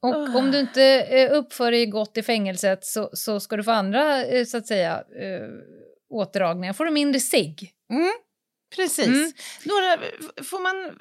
[0.02, 0.38] Och Ah.
[0.38, 4.26] om du inte eh, uppför dig gott i fängelset så, så ska du få andra,
[4.26, 5.48] eh, så att säga, eh,
[6.10, 6.74] återdragningar.
[6.74, 7.56] får du mindre sig.
[7.92, 8.12] Mm.
[8.76, 9.08] Precis.
[9.08, 9.32] Mm.
[9.64, 9.98] Några,
[10.44, 10.96] får man...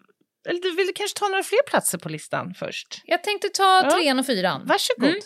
[0.49, 3.03] Eller du vill kanske ta några fler platser på listan först?
[3.05, 3.91] Jag tänkte ta Ja.
[3.91, 4.63] trean och fyran.
[4.67, 5.09] Varsågod.
[5.09, 5.21] Mm.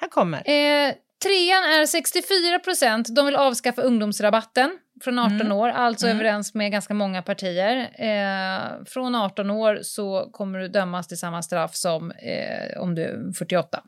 [0.00, 0.38] Här kommer.
[0.50, 3.14] Eh, trean är 64 procent.
[3.16, 5.52] De vill avskaffa ungdomsrabatten från 18 Mm.
[5.52, 6.16] år, alltså Mm.
[6.16, 7.76] överens med ganska många partier.
[7.98, 13.02] Eh, från 18 år så kommer du dömas till samma straff som eh, om du
[13.02, 13.82] är 48.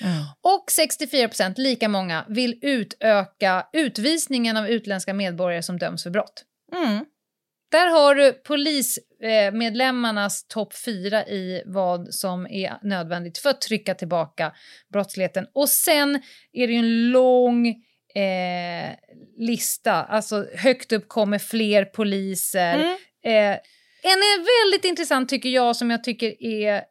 [0.00, 0.12] Mm.
[0.42, 6.44] Och 64 procent, lika många, vill utöka utvisningen av utländska medborgare som döms för brott.
[6.72, 7.04] Mm.
[7.72, 14.52] Där har du polismedlemmarnas topp fyra i vad som är nödvändigt för att trycka tillbaka
[14.92, 15.46] brottsligheten.
[15.54, 17.66] Och sen är det ju en lång
[18.14, 18.90] eh,
[19.38, 19.92] lista.
[19.92, 22.74] Alltså högt upp kommer fler poliser.
[22.74, 22.96] Mm.
[23.24, 23.58] Eh,
[24.02, 26.82] en är väldigt intressant tycker jag som jag tycker är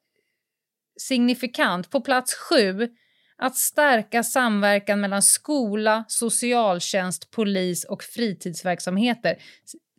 [1.00, 1.90] signifikant.
[1.90, 2.90] På plats sju,
[3.38, 9.38] att stärka samverkan mellan skola, socialtjänst, polis och fritidsverksamheter.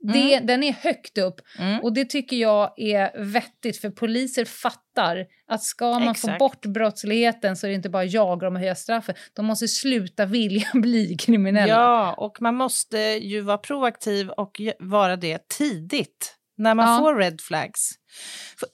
[0.02, 1.80] Det, Den är högt upp Mm.
[1.80, 6.32] och det tycker jag är vettigt för poliser fattar att ska man Exakt.
[6.34, 9.14] få bort brottsligheten så är det inte bara jaga dem och höja straffen.
[9.34, 11.68] De måste sluta vilja bli kriminella.
[11.74, 16.98] Ja, och man måste ju vara proaktiv och vara det tidigt när man Ja.
[16.98, 17.90] får red flags.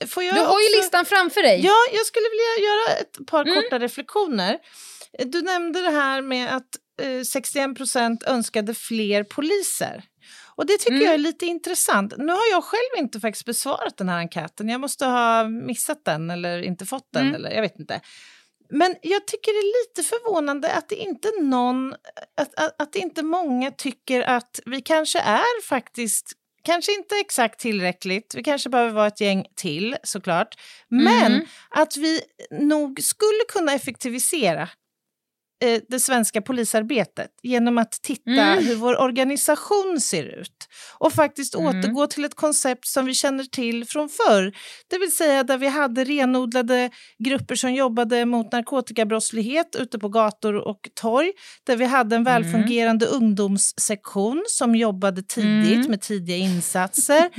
[0.08, 1.60] Får jag Du har ju också- listan framför dig.
[1.64, 3.54] Ja, jag skulle vilja göra ett par Mm.
[3.62, 4.58] korta reflektioner.
[5.26, 6.68] Du nämnde det här med att
[7.02, 10.04] eh, 61 procent önskade fler poliser.
[10.58, 11.04] Och det tycker Mm.
[11.04, 12.14] jag är lite intressant.
[12.16, 14.68] Nu har jag själv inte faktiskt besvarat den här enkäten.
[14.68, 17.22] Jag måste ha missat den eller inte fått den.
[17.22, 17.34] Mm.
[17.34, 18.00] Eller, jag vet inte.
[18.70, 21.92] Men jag tycker det är lite förvånande att det inte någon,
[22.40, 26.32] att, att, att inte många tycker att vi kanske är faktiskt
[26.62, 30.54] Kanske inte exakt tillräckligt, vi kanske behöver vara ett gäng till såklart.
[30.88, 31.46] Men Mm.
[31.70, 34.68] att vi nog skulle kunna effektivisera
[35.64, 38.64] eh, det svenska polisarbetet genom att titta Mm.
[38.66, 41.66] hur vår organisation ser ut och faktiskt Mm.
[41.66, 44.52] återgå till ett koncept som vi känner till från förr.
[44.90, 50.54] Det vill säga där vi hade renodlade grupper som jobbade mot narkotikabrottslighet ute på gator
[50.54, 51.32] och torg.
[51.66, 55.90] Där vi hade en välfungerande ungdomssektion som jobbade tidigt Mm.
[55.90, 57.30] med tidiga insatser.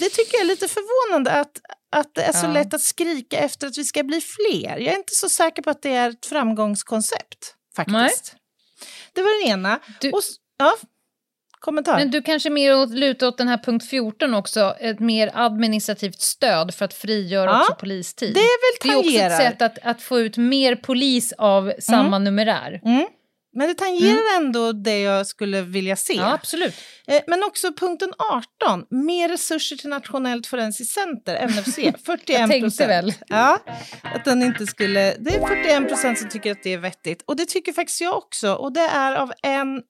[0.00, 1.60] Det tycker jag är lite förvånande att,
[1.98, 2.52] att det är så Ja.
[2.52, 4.76] lätt att skrika efter att vi ska bli fler.
[4.76, 8.34] Jag är inte så säker på att det är ett framgångskoncept faktiskt.
[9.12, 9.78] Det var den ena.
[10.00, 10.20] Du- Och,
[10.58, 10.76] ja,
[11.60, 11.96] kommentar.
[11.98, 16.20] Men du kanske mer åt, lutar åt den här punkt 14 också, ett mer administrativt
[16.20, 18.34] stöd för att frigöra Ja, också polistid.
[18.34, 19.50] det är väl Det är också ett tangerar.
[19.50, 22.80] sätt att, att få ut mer polis av samma numerär.
[22.84, 23.06] Mm.
[23.56, 26.14] Men det tangerar ändå det jag skulle vilja se.
[26.14, 26.74] Ja, absolut.
[27.06, 28.12] Eh, Men också punkten
[28.62, 33.14] 18, mer resurser till Nationellt forensiskt center, NFC, 41 Jag tänkte väl.
[33.26, 33.58] Ja,
[34.02, 35.14] att den inte skulle...
[35.18, 37.22] Det är 41 procent som tycker att det är vettigt.
[37.26, 38.52] Och det tycker faktiskt jag också.
[38.54, 39.82] Och det är av en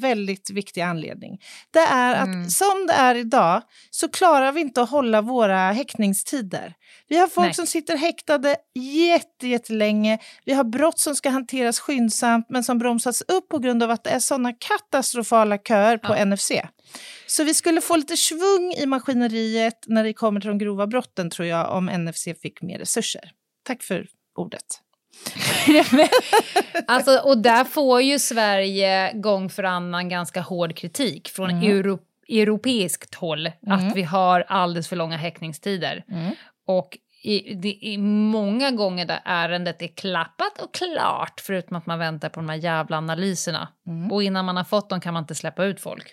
[0.00, 1.38] väldigt viktig anledning.
[1.70, 2.48] Det är att Mm.
[2.50, 6.74] som det är idag så klarar vi inte att hålla våra häktningstider.
[7.08, 7.54] Vi har folk Nej.
[7.54, 10.18] som sitter häktade jätte, jättelänge.
[10.44, 12.78] Vi har brott som ska hanteras skyndsamt men som
[13.08, 16.24] bromsas upp på grund av att det är sådana katastrofala köer på Ja.
[16.24, 16.50] NFC.
[17.26, 21.30] Så vi skulle få lite svung i maskineriet när det kommer till de grova brotten
[21.30, 23.30] tror jag om NFC fick mer resurser.
[23.66, 24.06] Tack för
[24.36, 24.64] ordet.
[26.86, 31.62] Alltså, och där får ju Sverige gång för annan ganska hård kritik från Mm.
[31.62, 31.98] euro,
[32.28, 36.04] europeiskt håll att vi har alldeles för långa häktningstider.
[36.10, 36.34] Mm.
[36.66, 41.98] Och i, det är många gånger där ärendet är klappat och klart förutom att man
[41.98, 43.68] väntar på de här jävla analyserna.
[43.86, 44.12] Mm.
[44.12, 46.12] Och innan man har fått dem kan man inte släppa ut folk.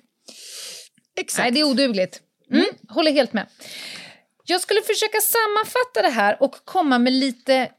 [1.19, 1.43] Exakt.
[1.43, 2.21] Nej, det är odugligt.
[2.51, 3.47] Mm, Håller helt med.
[4.45, 7.69] Jag skulle försöka sammanfatta det här och komma med lite eh,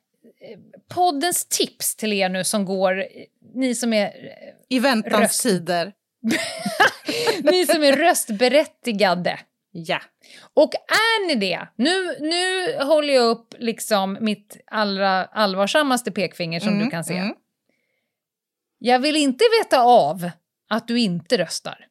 [0.95, 3.07] poddens tips till er nu som går, eh,
[3.55, 4.13] ni som är,
[4.69, 5.93] I väntans tider.
[7.53, 9.39] ni som är röstberättigade.
[9.87, 10.01] Ja.
[10.55, 16.79] Och är ni det, nu, nu håller jag upp liksom mitt allra allvarsammaste pekfinger som
[16.79, 17.17] du kan se.
[17.17, 17.35] mm.
[18.79, 20.31] Jag vill inte veta av
[20.71, 21.87] att du inte röstar.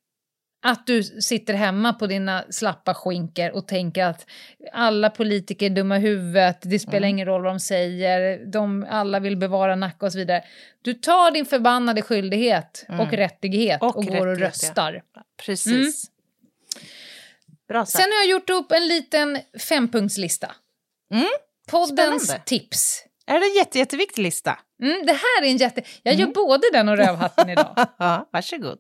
[0.68, 4.26] Att du sitter hemma på dina slappa skinker och tänker att
[4.74, 7.10] alla politiker är dumma i huvudet, det spelar Mm.
[7.10, 10.44] ingen roll vad de säger, de, alla vill bevara Nacka och så vidare.
[10.82, 14.48] Du tar din förbannade skyldighet och rättighet och, Och går och rättighet, ja.
[14.48, 15.02] röstar.
[15.46, 16.06] Precis.
[17.70, 18.04] Bra sagt.
[18.04, 19.40] Sen har jag gjort upp en liten
[19.70, 20.52] fempunktslista.
[21.14, 21.26] Mm.
[21.72, 22.44] Poddens Spännande.
[22.46, 23.04] tips.
[23.28, 24.60] Är det en jätte, jätteviktig lista?
[24.84, 25.84] Mm, det här är en jätte...
[26.04, 26.28] Jag Mm.
[26.28, 27.74] gör både den och rövhatten idag.
[28.00, 28.78] Ja, varsågod.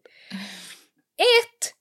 [1.18, 1.74] Ett!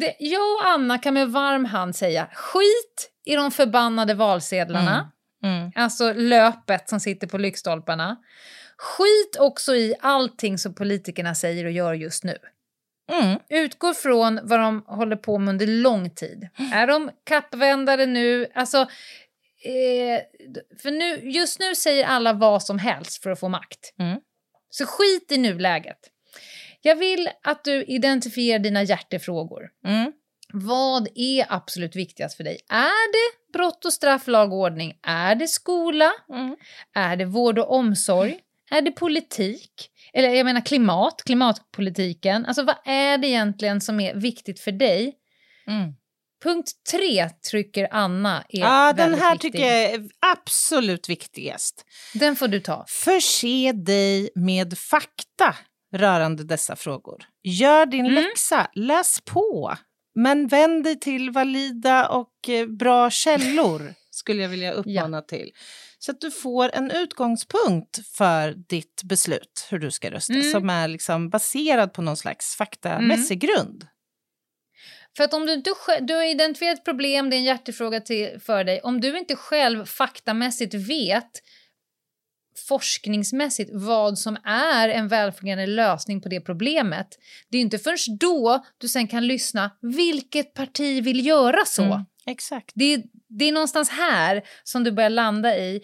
[0.00, 5.12] Det, jag och Anna kan med varm hand säga skit i de förbannade valsedlarna.
[5.44, 5.72] Mm.
[5.74, 8.16] Alltså löpet som sitter på lyktstolparna.
[8.76, 12.38] Skit också i allting som politikerna säger och gör just nu.
[13.08, 13.38] Mm.
[13.48, 16.48] Utgår från vad de håller på med under lång tid.
[16.72, 18.46] Är de kappvändare nu?
[18.54, 18.78] Alltså,
[19.64, 20.20] eh,
[20.82, 23.94] för nu, just nu säger alla vad som helst för att få makt.
[23.98, 24.20] Mm.
[24.70, 25.98] Så skit i nuläget.
[26.80, 29.68] Jag vill att du identifierar dina hjärtefrågor.
[29.86, 30.12] Mm.
[30.52, 32.58] Vad är absolut viktigast för dig?
[32.70, 34.98] Är det brott och straff, lag och ordning?
[35.02, 36.12] Är det skola?
[36.32, 36.56] Mm.
[36.94, 38.38] Är det vård och omsorg?
[38.70, 39.88] Är det politik?
[40.12, 42.46] Eller jag menar klimat, klimatpolitiken.
[42.46, 45.14] Alltså vad är det egentligen som är viktigt för dig?
[45.66, 45.92] Mm.
[46.44, 49.52] Punkt tre trycker Anna är Ja, den här viktig.
[49.52, 51.84] tycker jag är absolut viktigast.
[52.14, 52.84] Den får du ta.
[52.88, 55.56] Förse dig med fakta
[55.94, 57.24] rörande dessa frågor.
[57.42, 58.14] Gör din Mm.
[58.24, 59.74] läxa, läs på.
[60.14, 65.50] Men vänd dig till valida och eh, bra källor, skulle jag vilja uppmana till.
[65.98, 70.50] Så att du får en utgångspunkt för ditt beslut, hur du ska rösta, Mm.
[70.50, 73.86] som är liksom baserad på någon slags faktamässig grund.
[75.16, 75.70] För att om du inte
[76.00, 78.80] du har identifierat ett problem, det är en hjärtefråga till, för dig.
[78.80, 81.30] Om du inte själv faktamässigt vet
[82.68, 87.08] forskningsmässigt vad som är en välfungerande lösning på det problemet.
[87.48, 91.82] Det är inte först då du sen kan lyssna, vilket parti vill göra så?
[91.82, 92.04] Mm.
[92.28, 92.72] Exakt.
[92.74, 95.80] Det, är, det är någonstans här som du börjar landa i.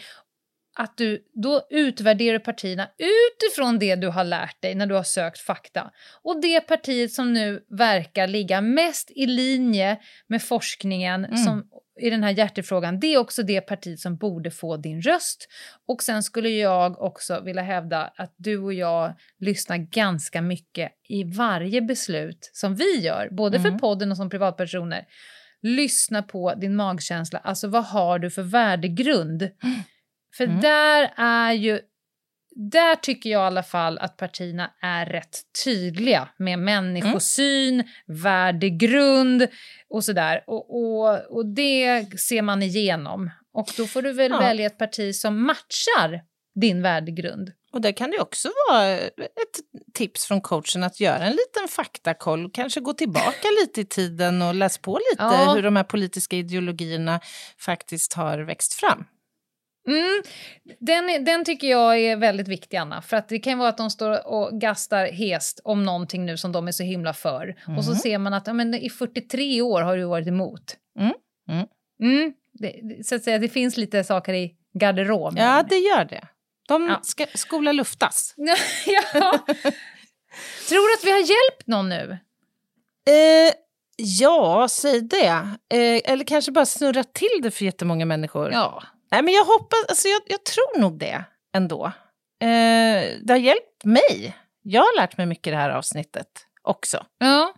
[0.77, 5.39] att du då utvärderar partierna utifrån det du har lärt dig när du har sökt
[5.39, 5.91] fakta.
[6.23, 11.37] Och det partiet som nu verkar ligga mest i linje med forskningen Mm.
[11.37, 11.65] som,
[12.01, 15.49] i den här hjärtefrågan, det är också det partiet som borde få din röst.
[15.89, 21.25] Och sen skulle jag också vilja hävda att du och jag lyssnar ganska mycket i
[21.25, 23.81] varje beslut som vi gör, både för Mm.
[23.81, 25.05] podden och som privatpersoner.
[25.67, 29.43] Lyssna på din magkänsla, alltså vad har du för värdegrund?
[30.37, 30.61] För Mm.
[30.61, 31.81] där är ju
[32.57, 39.47] där tycker jag i alla fall att partierna är rätt tydliga med människosyn, värdegrund
[39.89, 40.45] och sådär.
[40.47, 43.31] Och, och, och det ser man igenom.
[43.53, 44.39] Och då får du väl Ja.
[44.41, 46.23] välja ett parti som matchar
[46.61, 47.53] din värdegrund.
[47.75, 49.15] Och det kan det också vara ett
[49.95, 54.55] tips från coachen att göra en liten faktakoll, kanske gå tillbaka lite i tiden och
[54.55, 55.53] läsa på lite Ja.
[55.55, 57.21] hur de här politiska ideologierna
[57.59, 59.05] faktiskt har växt fram.
[59.89, 60.23] Mm,
[60.81, 63.03] den, den tycker jag är väldigt viktig, Anna.
[63.03, 66.53] För att det kan vara att de står och gastar hest om någonting nu som
[66.53, 67.55] de är så himla för.
[67.79, 68.01] Och så Mm.
[68.01, 70.77] ser man att ja, men i 43 år har du varit emot.
[71.01, 71.13] Mm,
[71.51, 71.67] mm.
[72.03, 75.45] Mm, det- så att säga, det finns lite saker i garderoben.
[75.45, 76.29] Ja, det gör det.
[76.69, 77.01] De Ja.
[77.03, 78.35] ska skola luftas.
[78.87, 79.03] ja.
[80.69, 82.19] Tror du att vi har hjälpt någon nu?
[83.09, 83.53] Eh,
[83.97, 85.27] ja, säg det.
[85.75, 88.53] Eh, eller kanske bara snurra till det för jättemånga människor.
[88.53, 88.83] Ja.
[89.11, 91.25] Nej, men jag hoppas, alltså jag, jag tror nog det
[91.57, 91.85] ändå.
[92.43, 94.37] Eh, det har hjälpt mig.
[94.63, 96.29] Jag har lärt mig mycket i det här avsnittet
[96.63, 97.07] också.
[97.19, 97.55] ja.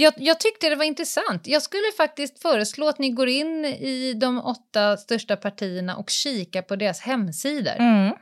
[0.00, 1.46] Jag, jag tyckte det var intressant.
[1.46, 6.62] Jag skulle faktiskt föreslå att ni går in i de åtta största partierna och kikar
[6.62, 7.76] på deras hemsidor.
[7.78, 8.14] Mm.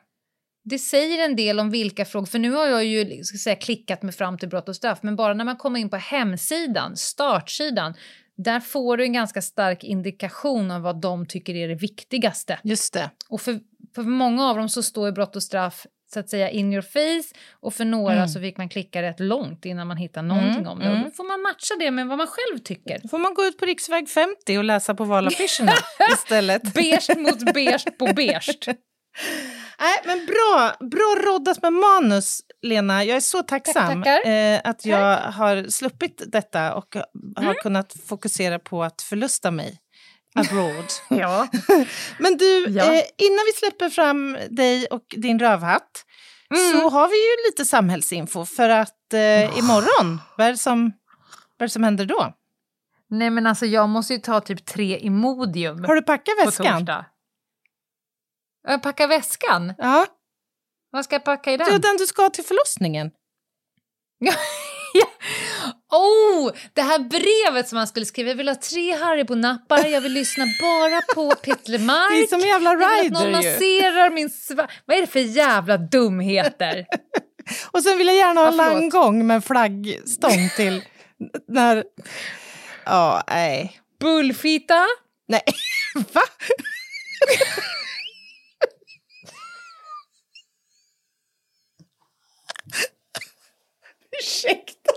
[0.65, 4.03] Det säger en del om vilka frågor, för nu har jag ju ska säga, klickat
[4.03, 7.95] mig fram till brott och straff, men bara när man kommer in på hemsidan, startsidan,
[8.37, 12.59] där får du en ganska stark indikation av vad de tycker är det viktigaste.
[12.65, 13.11] Just det.
[13.29, 13.61] Och för,
[13.95, 17.35] för många av dem så står brott och straff så att säga in your face
[17.61, 18.29] och för några Mm.
[18.29, 20.85] så fick man klicka rätt långt innan man hittar någonting Mm, om det.
[20.87, 21.05] Och mm.
[21.05, 22.99] då får man matcha det med vad man själv tycker.
[23.03, 25.73] Då får man gå ut på riksväg 50 och läsa på valaffischerna
[26.13, 26.75] istället.
[26.75, 28.59] Beige mot beige på beige.
[29.81, 33.05] Nej, men bra, bra roddat med manus, Lena.
[33.05, 34.31] Jag är så tacksam tackar.
[34.31, 36.97] eh, att jag har sluppit detta och
[37.37, 39.79] har kunnat fokusera på att förlusta mig
[40.37, 40.85] abroad.
[41.21, 41.49] Ja.
[42.19, 42.85] men du, Ja.
[42.95, 46.05] eh, innan vi släpper fram dig och din rövhatt
[46.73, 50.93] så har vi ju lite samhällsinfo för att eh, imorgon, vad är, det som,
[51.57, 52.35] vad är det som händer då?
[53.11, 56.87] Nej men alltså jag måste ju ta typ tre Imodium Har du packat väskan?
[58.69, 59.75] Jag packar väskan?
[59.79, 60.07] Ja,
[60.91, 61.67] Vad ska jag packa i den?
[61.69, 63.11] det är den du ska till förlossningen.
[65.93, 68.29] Oh, det här brevet som man skulle skriva.
[68.29, 72.11] Jag vill ha tre Haribo-nappar, jag vill lyssna bara på Petter Mark.
[72.11, 74.69] Det är som en jävla jag vill att någon rider masserar min sva...
[74.85, 76.87] Vad är det för jävla dumheter?
[77.71, 78.73] Och sen vill jag gärna ha Ja, förlåt.
[78.73, 80.83] landgång med flaggstång till
[81.49, 81.85] när...
[82.85, 83.81] Ja, nej.
[84.01, 84.87] Bullfita?
[85.29, 85.43] Nej,
[86.13, 86.23] va?
[94.21, 94.93] Ursäkta.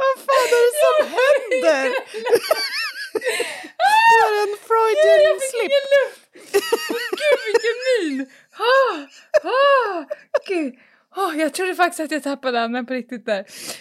[0.00, 1.12] Vad fan är det som
[1.66, 1.94] händer?
[4.20, 5.72] Var en Freudian slip?
[7.20, 8.30] Gud, vilken min!
[8.58, 8.96] Ah,
[9.48, 10.04] ah,
[10.48, 10.74] gud.
[11.16, 13.34] Ah, jag trodde faktiskt att jag tappade Anna på riktigt där.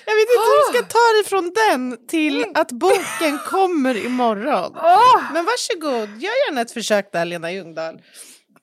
[0.05, 4.73] Jag vet inte hur du ska ta dig från den till att boken kommer imorgon.
[4.77, 8.01] Ah, Men varsågod, gör gärna ett försök där Lena Ljungdahl.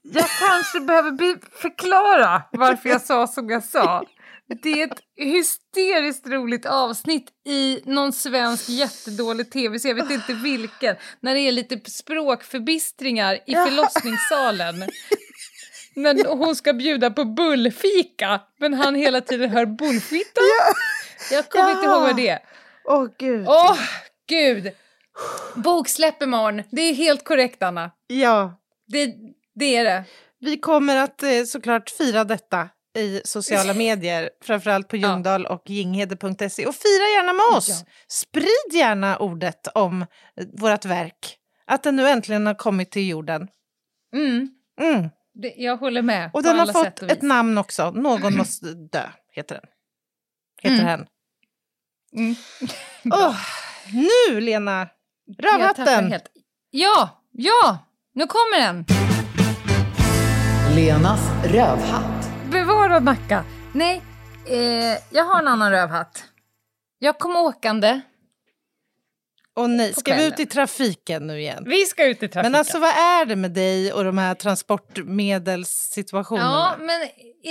[0.02, 4.04] jag kanske behöver be- förklara varför jag sa som jag sa.
[4.62, 10.32] Det är ett hysteriskt roligt avsnitt i någon svensk jättedålig tv, så jag vet inte
[10.32, 14.84] vilken, när det är lite språkförbistringar i förlossningssalen.
[15.94, 20.40] När hon ska bjuda på bullfika, men han hela tiden hör bullfitta.
[21.32, 22.38] Jag kommer inte ihåg vad det är.
[22.84, 23.44] Åh gud.
[23.48, 23.78] Åh,
[24.28, 24.70] gud!
[25.54, 26.62] Boksläpp imorgon.
[26.70, 27.90] Det är helt korrekt, Anna.
[28.06, 29.14] Ja, Det,
[29.54, 30.04] det är det.
[30.40, 35.08] vi kommer att eh, såklart fira detta i sociala medier, framförallt på Ja.
[35.08, 36.66] Ljungdahl och jinghede.se.
[36.66, 37.68] Och fira gärna med oss.
[37.68, 37.92] Ja.
[38.08, 40.06] Sprid gärna ordet om eh,
[40.52, 41.36] vårt verk.
[41.66, 43.48] Att den nu äntligen har kommit till jorden.
[44.14, 44.48] Mm,
[44.80, 45.08] Mm.
[45.34, 46.30] det jag håller med.
[46.32, 47.90] Och den har fått ett namn också.
[47.90, 49.64] Någon måste dö, heter den.
[50.62, 50.86] Heter Mm.
[50.86, 51.06] hen.
[52.16, 52.34] Mm.
[53.12, 53.36] Åh,
[54.30, 54.88] nu, Lena!
[55.38, 56.14] Rövhatten!
[56.70, 57.78] Ja, ja!
[58.14, 58.84] Nu kommer den!
[60.74, 62.15] Lenas rövhatt.
[62.50, 63.44] Bevara Nacka!
[63.72, 64.02] Nej,
[64.48, 66.24] Eh, jag har en annan rövhatt.
[66.98, 68.00] Jag kom åkande.
[69.54, 71.64] Och nej, ska vi ut i trafiken nu igen?
[71.66, 72.52] Vi ska ut i trafiken.
[72.52, 76.48] Men alltså vad är det med dig och de här transportmedelssituationerna?
[76.48, 77.02] Ja, men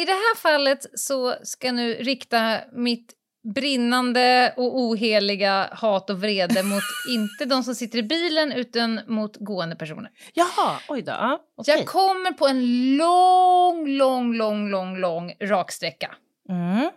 [0.02, 3.14] i det här fallet så ska jag nu rikta mitt
[3.54, 9.38] brinnande och oheliga hat och vrede mot inte de som sitter i bilen utan mot
[9.38, 10.12] gående personer.
[10.34, 11.40] Jaha, oj då.
[11.58, 11.76] Okej.
[11.78, 16.16] jag kommer på en lång, lång, lång, lång, lång raksträcka.
[16.50, 16.90] Mm.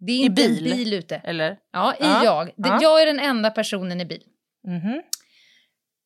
[0.00, 0.72] Det är I inte bil?
[0.72, 1.16] en bil ute.
[1.16, 1.56] Eller?
[1.72, 2.46] Ja, i Ja, jag.
[2.46, 2.78] Det, ja.
[2.82, 4.22] Jag är den enda personen i bil.
[4.66, 5.02] Mhm.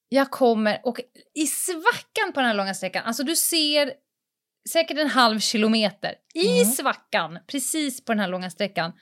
[0.09, 1.01] Jag kommer och
[1.35, 3.93] i svackan på den här långa sträckan, alltså du ser
[4.71, 6.15] säkert en halv kilometer.
[6.35, 6.65] I Mm.
[6.65, 8.93] svackan, precis på den här långa sträckan,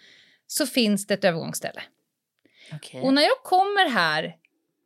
[0.52, 1.82] så finns det ett övergångsställe.
[2.74, 3.00] Okej.
[3.00, 4.34] Och när jag kommer här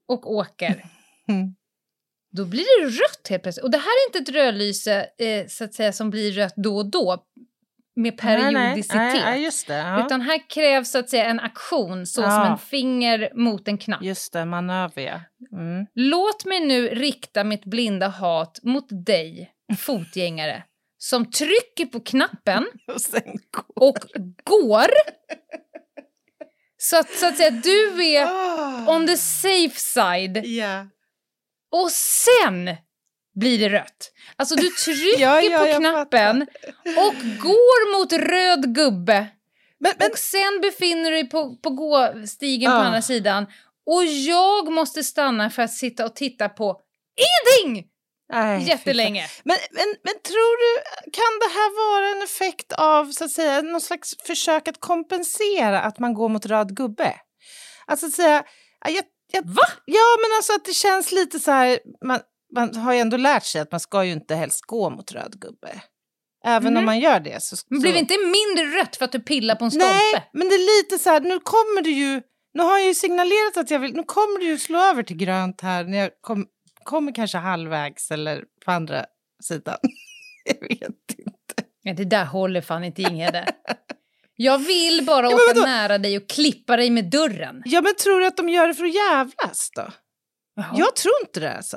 [0.09, 0.85] och åker,
[1.29, 1.55] Mm.
[2.37, 3.65] då blir det rött helt plötsligt.
[3.65, 6.77] Och det här är inte ett rödlyse eh, så att säga, som blir rött då
[6.77, 7.25] och då
[7.97, 8.97] med periodicitet.
[8.97, 9.75] Nej, nej, just det.
[9.75, 10.07] Ja.
[10.07, 12.31] Utan här krävs så att säga en aktion, så Ja.
[12.31, 14.03] som en finger mot en knapp.
[14.03, 15.21] Just det, manöver ja.
[15.59, 15.87] Mm.
[15.95, 20.62] Låt mig nu rikta mitt blinda hat mot dig, fotgängare,
[21.05, 23.99] som trycker på knappen Och och
[24.45, 24.87] går.
[26.77, 28.27] Så att, så att säga, du är
[28.91, 30.87] on the safe side Ja.
[31.73, 32.77] och sen
[33.35, 34.13] blir det rött.
[34.37, 36.43] Alltså du trycker Ja, ja, på knappen
[36.85, 39.27] och går mot röd gubbe
[39.79, 42.81] Men, men, och sen befinner du dig på, på gåstigen på Ah.
[42.85, 43.47] andra sidan
[43.87, 46.81] och jag måste stanna för att sitta och titta på
[47.17, 47.91] ingenting
[48.33, 49.27] nej, jättelänge.
[49.45, 53.62] Men, men, men tror du, kan det här vara en effekt av så att säga,
[53.62, 57.14] någon slags försök att kompensera att man går mot röd gubbe?
[57.87, 58.45] Alltså att säga,
[58.85, 59.62] ja, jag, jag, Va?
[59.85, 62.20] Ja, men alltså att det känns lite så här, man,
[62.55, 65.41] man har ju ändå lärt sig att man ska ju inte helst gå mot röd
[65.41, 65.81] gubbe.
[66.47, 66.85] Även om Mhm.
[66.85, 67.57] man gör det så...
[67.68, 69.87] Men så blir det inte mindre rött för att du pillar på en stolpe?
[69.87, 72.22] Nej, men det är lite så här, nu kommer du ju...
[72.55, 73.95] Nu har jag ju signalerat att jag vill...
[73.95, 76.47] Nu kommer du ju slå över till grönt här när jag kom,
[76.85, 79.05] kommer kanske halvvägs eller på andra
[79.43, 79.76] sidan.
[80.45, 81.70] jag vet inte.
[81.82, 83.53] Ja, det där håller fan inte Inghede.
[84.37, 87.62] Jag vill bara men åka nära dig och klippa dig med dörren.
[87.64, 89.89] Ja, men tror du att de gör det för att jävlas då?
[90.57, 90.74] Jaha.
[90.76, 91.76] Jag tror inte det alltså.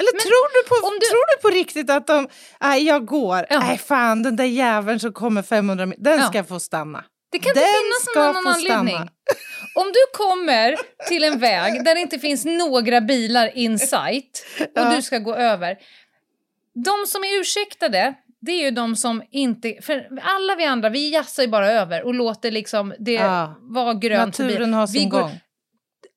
[0.00, 2.28] Eller Men tror, du på, du- tror du på riktigt att de...
[2.60, 3.46] Nej, jag går.
[3.50, 3.60] Ja.
[3.60, 6.28] Nej, fan, den där jäveln som kommer 500 meter, den Ja.
[6.28, 7.04] ska få stanna.
[7.32, 9.08] Det kan inte Den finnas ska någon annan få stanna.
[9.80, 10.76] Om du kommer
[11.08, 14.96] till en väg där det inte finns några bilar in sight och Ja.
[14.96, 15.76] du ska gå över.
[16.84, 19.74] De som är ursäktade, det är ju de som inte...
[19.82, 23.56] För alla vi andra, vi jassar ju bara över och låter liksom det Ja.
[23.60, 24.38] vara grönt.
[24.38, 25.40] Naturen har sin går- gång.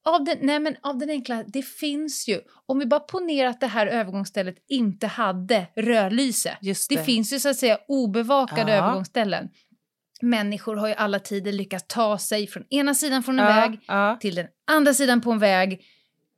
[0.05, 2.41] Av den, nej men av den enkla, det finns ju.
[2.65, 6.57] Om vi bara ponerar att det här övergångsstället inte hade rödlyse.
[6.61, 7.03] Det det.
[7.03, 8.77] finns ju så att säga obevakade Ja.
[8.77, 9.49] övergångsställen.
[10.21, 13.79] Människor har ju alla tider lyckats ta sig från ena sidan från en ja, väg
[13.87, 15.81] Ja, till den andra sidan på en väg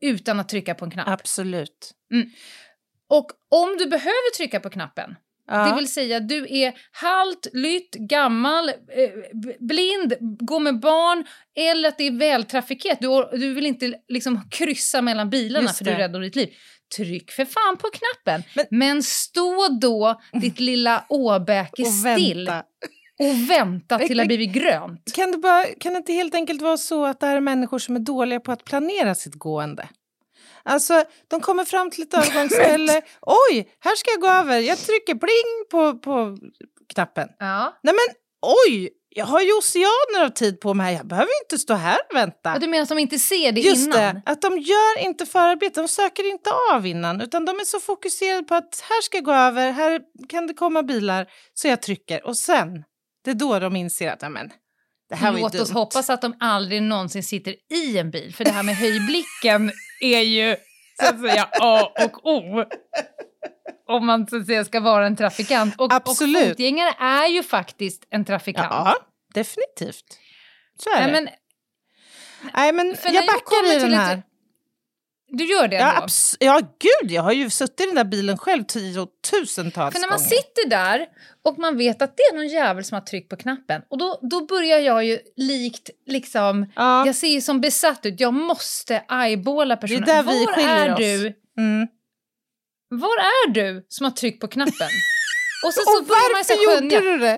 [0.02, 1.08] utan att trycka på en knapp.
[1.08, 1.92] absolut.
[3.10, 5.16] Och om du behöver trycka på knappen,
[5.48, 5.66] Ja.
[5.70, 8.76] det vill säga du är halt, lytt, gammal, eh,
[9.60, 11.26] blind, går med barn
[11.56, 15.92] eller att det är vältrafikerat, du, du vill inte liksom kryssa mellan bilarna för du
[15.92, 16.54] är rädd om ditt liv.
[16.98, 18.44] Tryck för fan på knappen.
[18.56, 22.64] Men- Men, stå då ditt lilla åbäke still vänta.
[23.24, 25.14] Och vänta till det har blivit grönt.
[25.14, 27.80] Kan det, bara, kan det inte helt enkelt vara så att det här är människor
[27.80, 29.90] som är dåliga på att planera sitt gående?
[30.64, 33.02] Alltså, de kommer fram till ett övergångsställe.
[33.22, 34.60] Oj, här ska jag gå över.
[34.60, 36.38] Jag trycker pling på, på
[36.94, 37.30] knappen.
[37.40, 37.80] Ja.
[37.84, 38.16] Nej men
[38.68, 40.96] oj, jag har ju oceaner av tid på mig.
[40.96, 42.54] Jag behöver inte stå här och vänta.
[42.54, 44.00] Och du menar som inte ser det Just innan?
[44.00, 45.82] det, att de gör inte förarbete.
[45.82, 47.22] De söker inte av innan.
[47.22, 50.54] Utan de är så fokuserade på att här ska jag gå över, här kan det
[50.54, 51.28] komma bilar.
[51.54, 52.26] Så jag trycker.
[52.28, 52.84] Och sen,
[53.24, 54.52] det är då de inser att amen,
[55.10, 55.62] det här var ju Låt dumt.
[55.62, 59.72] oss hoppas att de aldrig någonsin sitter i en bil, för det här med höjblicken
[60.02, 60.56] är ju
[61.02, 62.66] så att säga A och O.
[63.88, 65.76] Om man så att säga ska vara en trafikant.
[65.78, 66.42] Och, Absolut.
[66.44, 68.68] och fotgängare är ju faktiskt en trafikant.
[68.70, 68.96] Ja,
[69.34, 70.06] definitivt.
[70.84, 71.12] Så är Nej, det.
[71.12, 71.30] men
[72.54, 74.18] Nej, men jag jag backar kommer i den här.
[74.18, 74.24] ett-
[75.38, 76.02] du gör det Ja, ändå?
[76.06, 80.08] abs- ja, gud, jag har ju suttit i den där bilen själv tiotusentals För när
[80.10, 80.30] man gånger.
[80.30, 81.06] sitter där
[81.46, 84.20] och man vet att det är någon jävel som har tryckt på knappen och då,
[84.32, 87.06] då börjar jag ju likt liksom, Ja.
[87.06, 90.02] jag ser ju som besatt ut, jag måste eyeballa personen.
[90.06, 90.98] där vi Var skiljer är oss.
[91.00, 91.34] du?
[91.62, 91.88] Mm.
[92.90, 94.90] Var är du som har tryckt på knappen?
[95.66, 97.38] Och så, så Och man så varför här gjorde du det?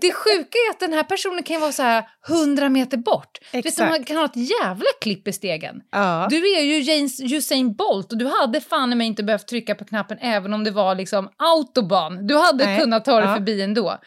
[0.00, 3.38] Det sjuka är att den här personen kan vara så här 100 meter bort.
[3.52, 3.90] Exakt.
[3.90, 5.80] man kan ha ett jävla klipp i stegen.
[5.92, 6.26] Ja.
[6.30, 9.84] Du är ju James, Usain Bolt och du hade fan mig inte behövt trycka på
[9.84, 12.26] knappen även om det var liksom autobahn.
[12.26, 12.80] Du hade Nej.
[12.80, 13.34] kunnat ta dig Ja.
[13.34, 13.98] förbi ändå.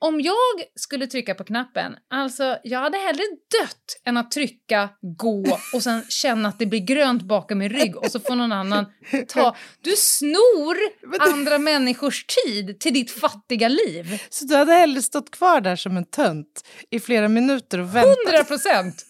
[0.00, 0.34] Om jag
[0.74, 3.22] skulle trycka på knappen, alltså jag hade hellre
[3.60, 4.88] dött än att trycka
[5.18, 8.52] gå och sen känna att det blir grönt bakom min rygg och så får någon
[8.52, 8.86] annan
[9.28, 9.56] ta...
[9.80, 10.76] Du snor
[11.20, 14.22] andra människors tid till ditt fattiga liv.
[14.30, 18.16] Så du hade hellre stått kvar där som en tönt i flera minuter och väntat?
[18.24, 19.04] Hundra procent!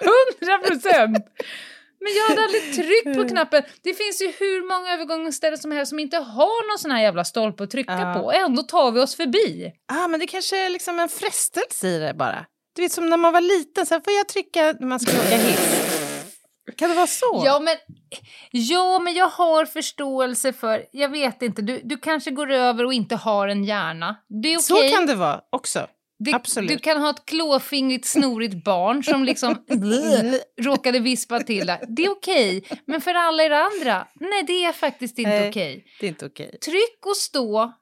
[0.00, 1.26] Hundra procent!
[2.02, 3.62] Men jag hade aldrig tryckt på knappen.
[3.82, 7.24] Det finns ju hur många övergångsställen som helst som inte har någon sån här jävla
[7.24, 8.20] stolpe att trycka Ja.
[8.22, 8.32] på.
[8.32, 9.72] Ändå tar vi oss förbi.
[9.92, 12.46] Ah, men det kanske är liksom en frestelse i det bara.
[12.76, 15.12] Du vet som när man var liten, så här, får jag trycka när man ska
[15.18, 15.78] åka hiss?
[16.76, 17.42] Kan det vara så?
[17.46, 17.76] Ja men,
[18.50, 20.84] ja, men jag har förståelse för...
[20.92, 24.16] Jag vet inte, du, du kanske går över och inte har en hjärna.
[24.42, 24.90] Det är Så okej.
[24.92, 25.86] kan det vara också.
[26.24, 26.70] Det- absolut.
[26.70, 29.64] Du kan ha ett klåfingrigt, snorigt barn som liksom
[30.62, 31.80] råkade vispa till det.
[31.88, 32.64] Det är okej.
[32.86, 35.84] Men för alla er andra, nej det är faktiskt inte okej.
[36.00, 36.58] Det är inte okej.
[36.64, 37.72] Tryck och stå,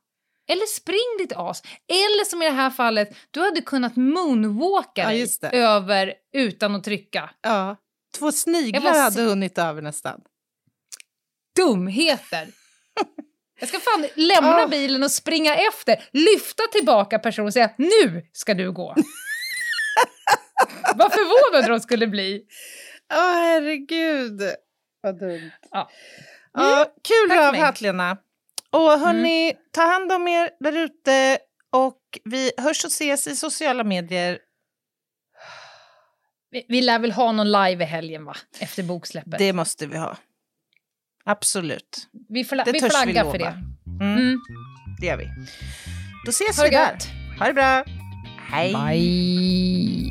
[0.50, 1.62] eller spring ditt as.
[1.88, 5.48] Eller som i det här fallet, du hade kunnat moonwalka Ja, dig det.
[5.56, 7.30] över utan att trycka.
[7.42, 7.76] Ja.
[8.18, 10.20] Två sniglar bara hade hunnit över nästan.
[11.56, 12.48] Dumheter!
[13.60, 14.66] Jag ska fan lämna Ah.
[14.66, 18.94] bilen och springa efter, lyfta tillbaka personen och säga nu ska du gå.
[20.96, 22.42] Vad förvånade de skulle bli.
[23.12, 24.40] Åh herregud.
[25.02, 25.50] Vad dumt.
[25.70, 25.90] Ja.
[26.52, 27.60] Ja, kul mig.
[27.60, 28.16] Hattlena.
[28.70, 31.38] Och hörni, ta hand om er där ute
[31.72, 34.38] och vi hörs och ses i sociala medier.
[36.50, 38.36] Vi, vi lär väl ha någon live i helgen va?
[38.60, 39.38] Efter boksläppet.
[39.38, 40.16] Det måste vi ha.
[41.30, 42.08] Absolut.
[42.28, 43.32] vi fla- det vi törs vi flaggar lova.
[43.32, 43.54] för det.
[44.04, 44.40] Mm, Mm.
[45.00, 45.28] Det gör vi.
[46.26, 46.96] Då ses Ha vi där.
[47.38, 47.84] Ha det bra.
[48.52, 48.72] Hej.
[48.74, 50.10] Bye!